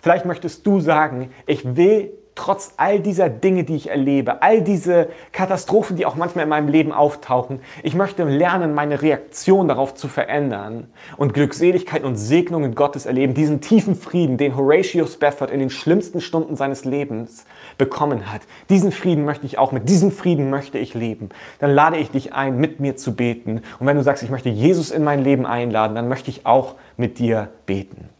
Vielleicht 0.05 0.27
möchtest 0.27 0.67
du 0.67 0.81
sagen, 0.81 1.31
ich 1.47 1.77
will 1.77 2.13
trotz 2.35 2.75
all 2.77 3.01
dieser 3.01 3.31
Dinge, 3.31 3.65
die 3.65 3.75
ich 3.75 3.89
erlebe, 3.89 4.43
all 4.43 4.61
diese 4.61 5.09
Katastrophen, 5.33 5.97
die 5.97 6.05
auch 6.05 6.15
manchmal 6.15 6.43
in 6.43 6.51
meinem 6.51 6.69
Leben 6.69 6.93
auftauchen, 6.93 7.61
ich 7.83 7.95
möchte 7.95 8.23
lernen, 8.25 8.75
meine 8.75 9.01
Reaktion 9.01 9.67
darauf 9.67 9.95
zu 9.95 10.09
verändern 10.09 10.89
und 11.17 11.33
Glückseligkeit 11.33 12.05
und 12.05 12.17
Segnungen 12.17 12.75
Gottes 12.75 13.07
erleben, 13.07 13.33
diesen 13.33 13.63
tiefen 13.63 13.95
Frieden, 13.97 14.37
den 14.37 14.59
Horatio 14.59 15.07
Spafford 15.07 15.51
in 15.51 15.61
den 15.61 15.71
schlimmsten 15.71 16.21
Stunden 16.21 16.55
seines 16.55 16.85
Lebens 16.85 17.47
bekommen 17.79 18.31
hat. 18.31 18.43
Diesen 18.69 18.93
Frieden 18.93 19.25
möchte 19.25 19.47
ich 19.47 19.57
auch, 19.57 19.73
mit 19.73 19.89
diesem 19.89 20.13
Frieden 20.13 20.51
möchte 20.51 20.77
ich 20.77 20.93
leben. 20.93 21.31
Dann 21.61 21.71
lade 21.71 21.97
ich 21.97 22.11
dich 22.11 22.35
ein, 22.35 22.59
mit 22.59 22.79
mir 22.79 22.97
zu 22.97 23.17
beten. 23.17 23.63
Und 23.79 23.87
wenn 23.87 23.97
du 23.97 24.03
sagst, 24.03 24.23
ich 24.23 24.29
möchte 24.29 24.51
Jesus 24.51 24.91
in 24.91 25.03
mein 25.03 25.25
Leben 25.25 25.47
einladen, 25.47 25.95
dann 25.95 26.09
möchte 26.09 26.29
ich 26.29 26.45
auch 26.45 26.75
mit 26.99 27.19
dir 27.19 27.49
beten. 27.65 28.11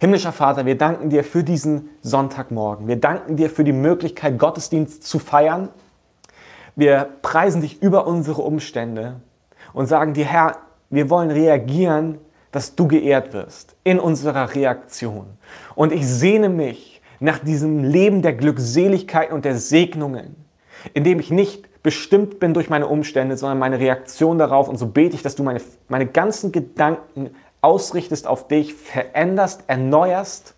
Himmlischer 0.00 0.32
Vater, 0.32 0.66
wir 0.66 0.76
danken 0.76 1.10
dir 1.10 1.24
für 1.24 1.44
diesen 1.44 1.90
Sonntagmorgen. 2.02 2.88
Wir 2.88 2.96
danken 2.96 3.36
dir 3.36 3.48
für 3.48 3.64
die 3.64 3.72
Möglichkeit, 3.72 4.38
Gottesdienst 4.38 5.04
zu 5.04 5.18
feiern. 5.18 5.68
Wir 6.76 7.08
preisen 7.22 7.60
dich 7.60 7.80
über 7.80 8.06
unsere 8.06 8.42
Umstände 8.42 9.20
und 9.72 9.86
sagen 9.86 10.14
dir, 10.14 10.24
Herr, 10.24 10.58
wir 10.90 11.10
wollen 11.10 11.30
reagieren, 11.30 12.18
dass 12.50 12.74
du 12.74 12.88
geehrt 12.88 13.32
wirst 13.32 13.76
in 13.84 13.98
unserer 13.98 14.54
Reaktion. 14.54 15.26
Und 15.74 15.92
ich 15.92 16.06
sehne 16.06 16.48
mich 16.48 17.00
nach 17.20 17.38
diesem 17.38 17.84
Leben 17.84 18.22
der 18.22 18.32
Glückseligkeit 18.32 19.32
und 19.32 19.44
der 19.44 19.56
Segnungen, 19.56 20.36
in 20.92 21.04
dem 21.04 21.20
ich 21.20 21.30
nicht 21.30 21.68
bestimmt 21.82 22.40
bin 22.40 22.54
durch 22.54 22.70
meine 22.70 22.88
Umstände, 22.88 23.36
sondern 23.36 23.58
meine 23.58 23.78
Reaktion 23.78 24.38
darauf. 24.38 24.68
Und 24.68 24.76
so 24.76 24.86
bete 24.86 25.14
ich, 25.14 25.22
dass 25.22 25.36
du 25.36 25.42
meine, 25.42 25.60
meine 25.88 26.06
ganzen 26.06 26.50
Gedanken 26.50 27.30
ausrichtest 27.64 28.26
auf 28.26 28.46
dich, 28.46 28.74
veränderst, 28.74 29.64
erneuerst. 29.66 30.54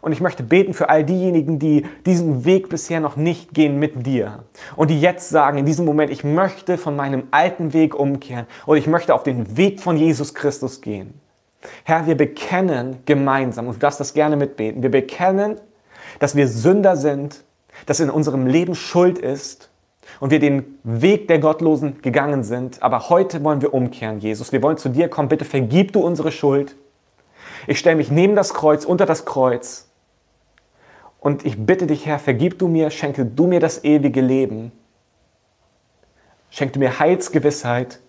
Und 0.00 0.12
ich 0.12 0.20
möchte 0.20 0.42
beten 0.42 0.74
für 0.74 0.88
all 0.88 1.04
diejenigen, 1.04 1.58
die 1.58 1.86
diesen 2.04 2.44
Weg 2.44 2.68
bisher 2.68 3.00
noch 3.00 3.16
nicht 3.16 3.54
gehen 3.54 3.78
mit 3.78 4.06
dir 4.06 4.44
und 4.76 4.90
die 4.90 5.00
jetzt 5.00 5.30
sagen, 5.30 5.58
in 5.58 5.66
diesem 5.66 5.84
Moment, 5.84 6.10
ich 6.10 6.22
möchte 6.22 6.78
von 6.78 6.94
meinem 6.94 7.24
alten 7.30 7.72
Weg 7.72 7.94
umkehren 7.94 8.46
und 8.66 8.76
ich 8.76 8.86
möchte 8.86 9.14
auf 9.14 9.22
den 9.22 9.56
Weg 9.56 9.80
von 9.80 9.96
Jesus 9.96 10.34
Christus 10.34 10.80
gehen. 10.80 11.20
Herr, 11.84 12.06
wir 12.06 12.16
bekennen 12.16 12.98
gemeinsam, 13.06 13.66
und 13.66 13.76
du 13.76 13.80
darfst 13.80 13.98
das 13.98 14.14
gerne 14.14 14.36
mitbeten, 14.36 14.82
wir 14.82 14.90
bekennen, 14.90 15.56
dass 16.18 16.36
wir 16.36 16.46
Sünder 16.46 16.96
sind, 16.96 17.42
dass 17.86 17.98
in 17.98 18.10
unserem 18.10 18.46
Leben 18.46 18.74
Schuld 18.74 19.18
ist 19.18 19.70
und 20.20 20.30
wir 20.30 20.38
den 20.38 20.78
Weg 20.82 21.28
der 21.28 21.38
Gottlosen 21.38 22.00
gegangen 22.02 22.42
sind. 22.42 22.82
Aber 22.82 23.08
heute 23.08 23.44
wollen 23.44 23.60
wir 23.60 23.74
umkehren, 23.74 24.18
Jesus. 24.18 24.52
Wir 24.52 24.62
wollen 24.62 24.76
zu 24.76 24.88
dir 24.88 25.08
kommen. 25.08 25.28
Bitte 25.28 25.44
vergib 25.44 25.92
du 25.92 26.00
unsere 26.00 26.32
Schuld. 26.32 26.76
Ich 27.66 27.78
stelle 27.78 27.96
mich 27.96 28.10
neben 28.10 28.36
das 28.36 28.54
Kreuz, 28.54 28.84
unter 28.84 29.06
das 29.06 29.24
Kreuz. 29.24 29.88
Und 31.20 31.44
ich 31.44 31.66
bitte 31.66 31.86
dich, 31.86 32.06
Herr, 32.06 32.18
vergib 32.18 32.58
du 32.58 32.68
mir, 32.68 32.90
schenke 32.90 33.24
du 33.24 33.46
mir 33.46 33.60
das 33.60 33.82
ewige 33.84 34.20
Leben. 34.20 34.72
Schenke 36.50 36.74
du 36.74 36.78
mir 36.78 36.98
Heilsgewissheit. 36.98 38.00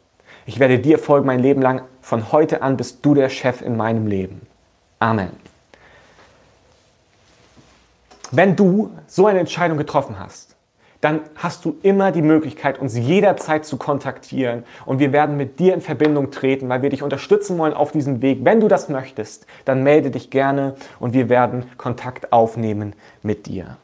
Ich 0.46 0.60
werde 0.60 0.80
dir 0.80 1.00
folgen 1.00 1.26
mein 1.26 1.40
Leben 1.40 1.62
lang. 1.62 1.82
Von 2.02 2.32
heute 2.32 2.62
an 2.62 2.78
bist 2.78 3.06
du 3.06 3.14
der 3.16 3.30
Chef 3.30 3.62
in 3.62 3.76
meinem 3.76 4.08
Leben. 4.08 4.42
Amen. 5.00 5.32
Wenn 8.32 8.56
du 8.56 8.92
so 9.08 9.26
eine 9.26 9.40
Entscheidung 9.40 9.78
getroffen 9.78 10.20
hast, 10.20 10.57
dann 11.02 11.22
hast 11.36 11.66
du 11.66 11.78
immer 11.84 12.12
die 12.12 12.22
Möglichkeit, 12.22 12.80
uns 12.80 12.98
jederzeit 12.98 13.66
zu 13.66 13.78
kontaktieren 13.78 14.64
und 14.86 15.00
wir 15.00 15.12
werden 15.12 15.38
mit 15.38 15.60
dir 15.60 15.74
in 15.74 15.82
Verbindung 15.82 16.32
treten, 16.32 16.70
weil 16.70 16.82
wir 16.82 16.90
dich 16.90 17.04
unterstützen 17.04 17.58
wollen 17.58 17.74
auf 17.74 17.92
diesem 17.92 18.22
Weg. 18.22 18.40
Wenn 18.44 18.60
du 18.60 18.68
das 18.68 18.90
möchtest, 18.90 19.46
dann 19.66 19.84
melde 19.84 20.12
dich 20.12 20.30
gerne 20.30 20.76
und 21.00 21.14
wir 21.14 21.30
werden 21.30 21.66
Kontakt 21.78 22.34
aufnehmen 22.34 22.94
mit 23.22 23.46
dir. 23.46 23.78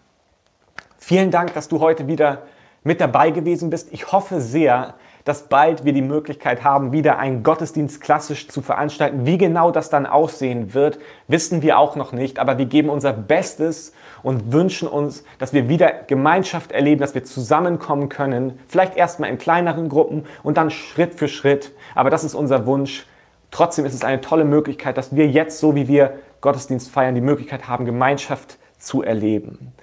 Vielen 0.97 1.32
Dank, 1.32 1.54
dass 1.54 1.67
du 1.67 1.80
heute 1.80 2.08
wieder 2.08 2.43
mit 2.84 2.99
dabei 2.99 3.32
gewesen 3.32 3.69
bist. 3.69 3.89
Ich 3.91 4.12
hoffe 4.12 4.41
sehr, 4.41 4.95
dass 5.26 5.43
bald 5.43 5.86
wir 5.86 5.93
die 5.93 6.02
Möglichkeit 6.02 6.63
haben, 6.63 6.91
wieder 6.91 7.17
einen 7.17 7.43
Gottesdienst 7.43 8.02
klassisch 8.02 8.49
zu 8.49 8.62
veranstalten. 8.62 9.26
Wie 9.26 9.38
genau 9.38 9.71
das 9.71 9.89
dann 9.89 10.06
aussehen 10.06 10.73
wird, 10.73 10.99
wissen 11.28 11.62
wir 11.62 11.78
auch 11.78 11.95
noch 11.95 12.12
nicht, 12.12 12.39
aber 12.39 12.58
wir 12.58 12.65
geben 12.65 12.89
unser 12.89 13.13
Bestes 13.13 13.93
und 14.24 14.52
wünschen 14.52 14.88
uns, 14.88 15.24
dass 15.38 15.54
wir 15.54 15.70
wieder 15.70 15.92
Gemeinschaft 16.08 16.72
erleben, 16.72 17.02
dass 17.02 17.14
wir 17.14 17.24
zusammenkommen 17.24 18.10
können, 18.10 18.60
vielleicht 18.68 18.96
erstmal 18.96 19.30
in 19.30 19.38
kleineren 19.38 19.90
Gruppen 19.90 20.26
und 20.42 20.58
dann 20.58 20.72
Schritt 20.72 21.16
für 21.16 21.28
Schritt. 21.28 21.74
Aber 21.94 22.10
das 22.10 22.24
ist 22.24 22.34
unser 22.34 22.66
Wunsch. 22.66 23.06
Trotzdem 23.52 23.86
ist 23.86 23.94
es 23.94 24.04
eine 24.04 24.22
tolle 24.22 24.46
Möglichkeit, 24.46 24.98
dass 24.98 25.16
wir 25.16 25.28
jetzt, 25.28 25.60
so 25.60 25.76
wie 25.76 25.88
wir 25.88 26.16
Gottesdienst 26.42 26.90
feiern, 26.90 27.14
die 27.14 27.22
Möglichkeit 27.22 27.68
haben, 27.68 27.86
Gemeinschaft 27.86 28.58
zu 28.80 29.04
erleben. 29.04 29.74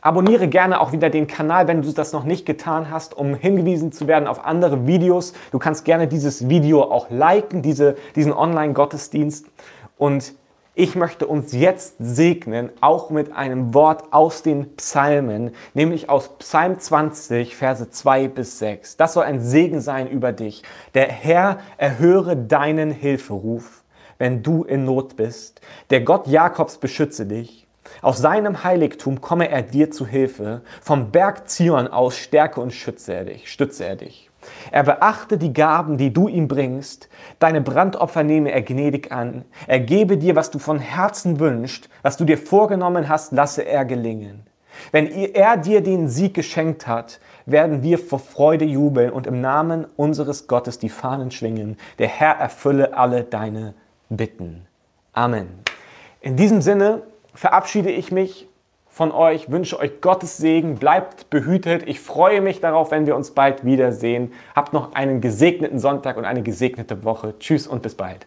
Abonniere 0.00 0.48
gerne 0.48 0.80
auch 0.80 0.92
wieder 0.92 1.10
den 1.10 1.26
Kanal, 1.26 1.66
wenn 1.66 1.82
du 1.82 1.92
das 1.92 2.12
noch 2.12 2.24
nicht 2.24 2.46
getan 2.46 2.90
hast, 2.90 3.16
um 3.16 3.34
hingewiesen 3.34 3.90
zu 3.90 4.06
werden 4.06 4.28
auf 4.28 4.44
andere 4.44 4.86
Videos. 4.86 5.32
Du 5.50 5.58
kannst 5.58 5.84
gerne 5.84 6.06
dieses 6.06 6.48
Video 6.48 6.82
auch 6.82 7.10
liken, 7.10 7.62
diese, 7.62 7.96
diesen 8.14 8.32
Online-Gottesdienst. 8.32 9.46
Und 9.96 10.34
ich 10.78 10.94
möchte 10.94 11.26
uns 11.26 11.52
jetzt 11.52 11.96
segnen, 11.98 12.70
auch 12.80 13.10
mit 13.10 13.32
einem 13.32 13.74
Wort 13.74 14.12
aus 14.12 14.44
den 14.44 14.76
Psalmen, 14.76 15.50
nämlich 15.74 16.08
aus 16.08 16.38
Psalm 16.38 16.78
20, 16.78 17.56
Verse 17.56 17.90
2 17.90 18.28
bis 18.28 18.60
6. 18.60 18.96
Das 18.96 19.14
soll 19.14 19.24
ein 19.24 19.40
Segen 19.40 19.80
sein 19.80 20.08
über 20.08 20.30
dich. 20.30 20.62
Der 20.94 21.08
Herr 21.08 21.58
erhöre 21.78 22.36
deinen 22.36 22.92
Hilferuf, 22.92 23.82
wenn 24.18 24.44
du 24.44 24.62
in 24.62 24.84
Not 24.84 25.16
bist. 25.16 25.60
Der 25.90 26.02
Gott 26.02 26.28
Jakobs 26.28 26.78
beschütze 26.78 27.26
dich. 27.26 27.66
Aus 28.00 28.18
seinem 28.18 28.62
Heiligtum 28.62 29.20
komme 29.20 29.50
er 29.50 29.62
dir 29.62 29.90
zu 29.90 30.06
Hilfe. 30.06 30.62
Vom 30.80 31.10
Berg 31.10 31.48
Zion 31.50 31.88
aus 31.88 32.16
stärke 32.16 32.60
und 32.60 32.72
schütze 32.72 33.14
er 33.14 33.24
dich, 33.24 33.50
stütze 33.50 33.84
er 33.84 33.96
dich. 33.96 34.27
Er 34.70 34.82
beachte 34.82 35.38
die 35.38 35.52
Gaben, 35.52 35.96
die 35.96 36.12
du 36.12 36.28
ihm 36.28 36.48
bringst. 36.48 37.08
Deine 37.38 37.60
Brandopfer 37.60 38.22
nehme 38.22 38.50
er 38.52 38.62
gnädig 38.62 39.12
an. 39.12 39.44
Er 39.66 39.80
gebe 39.80 40.16
dir, 40.16 40.36
was 40.36 40.50
du 40.50 40.58
von 40.58 40.78
Herzen 40.78 41.40
wünschst, 41.40 41.88
was 42.02 42.16
du 42.16 42.24
dir 42.24 42.38
vorgenommen 42.38 43.08
hast, 43.08 43.32
lasse 43.32 43.64
er 43.66 43.84
gelingen. 43.84 44.46
Wenn 44.92 45.08
er 45.08 45.56
dir 45.56 45.82
den 45.82 46.08
Sieg 46.08 46.34
geschenkt 46.34 46.86
hat, 46.86 47.20
werden 47.46 47.82
wir 47.82 47.98
vor 47.98 48.18
Freude 48.18 48.64
jubeln 48.64 49.10
und 49.10 49.26
im 49.26 49.40
Namen 49.40 49.86
unseres 49.96 50.46
Gottes 50.46 50.78
die 50.78 50.88
Fahnen 50.88 51.30
schwingen. 51.30 51.76
Der 51.98 52.08
Herr 52.08 52.36
erfülle 52.36 52.96
alle 52.96 53.24
deine 53.24 53.74
Bitten. 54.08 54.66
Amen. 55.12 55.48
In 56.20 56.36
diesem 56.36 56.62
Sinne 56.62 57.02
verabschiede 57.34 57.90
ich 57.90 58.12
mich 58.12 58.48
von 58.98 59.12
euch, 59.12 59.48
wünsche 59.48 59.78
euch 59.78 60.00
Gottes 60.00 60.38
Segen, 60.38 60.74
bleibt 60.74 61.30
behütet. 61.30 61.84
Ich 61.86 62.00
freue 62.00 62.40
mich 62.40 62.60
darauf, 62.60 62.90
wenn 62.90 63.06
wir 63.06 63.14
uns 63.14 63.30
bald 63.30 63.64
wiedersehen. 63.64 64.32
Habt 64.56 64.72
noch 64.72 64.92
einen 64.92 65.20
gesegneten 65.20 65.78
Sonntag 65.78 66.16
und 66.16 66.24
eine 66.24 66.42
gesegnete 66.42 67.04
Woche. 67.04 67.38
Tschüss 67.38 67.68
und 67.68 67.80
bis 67.80 67.94
bald. 67.94 68.26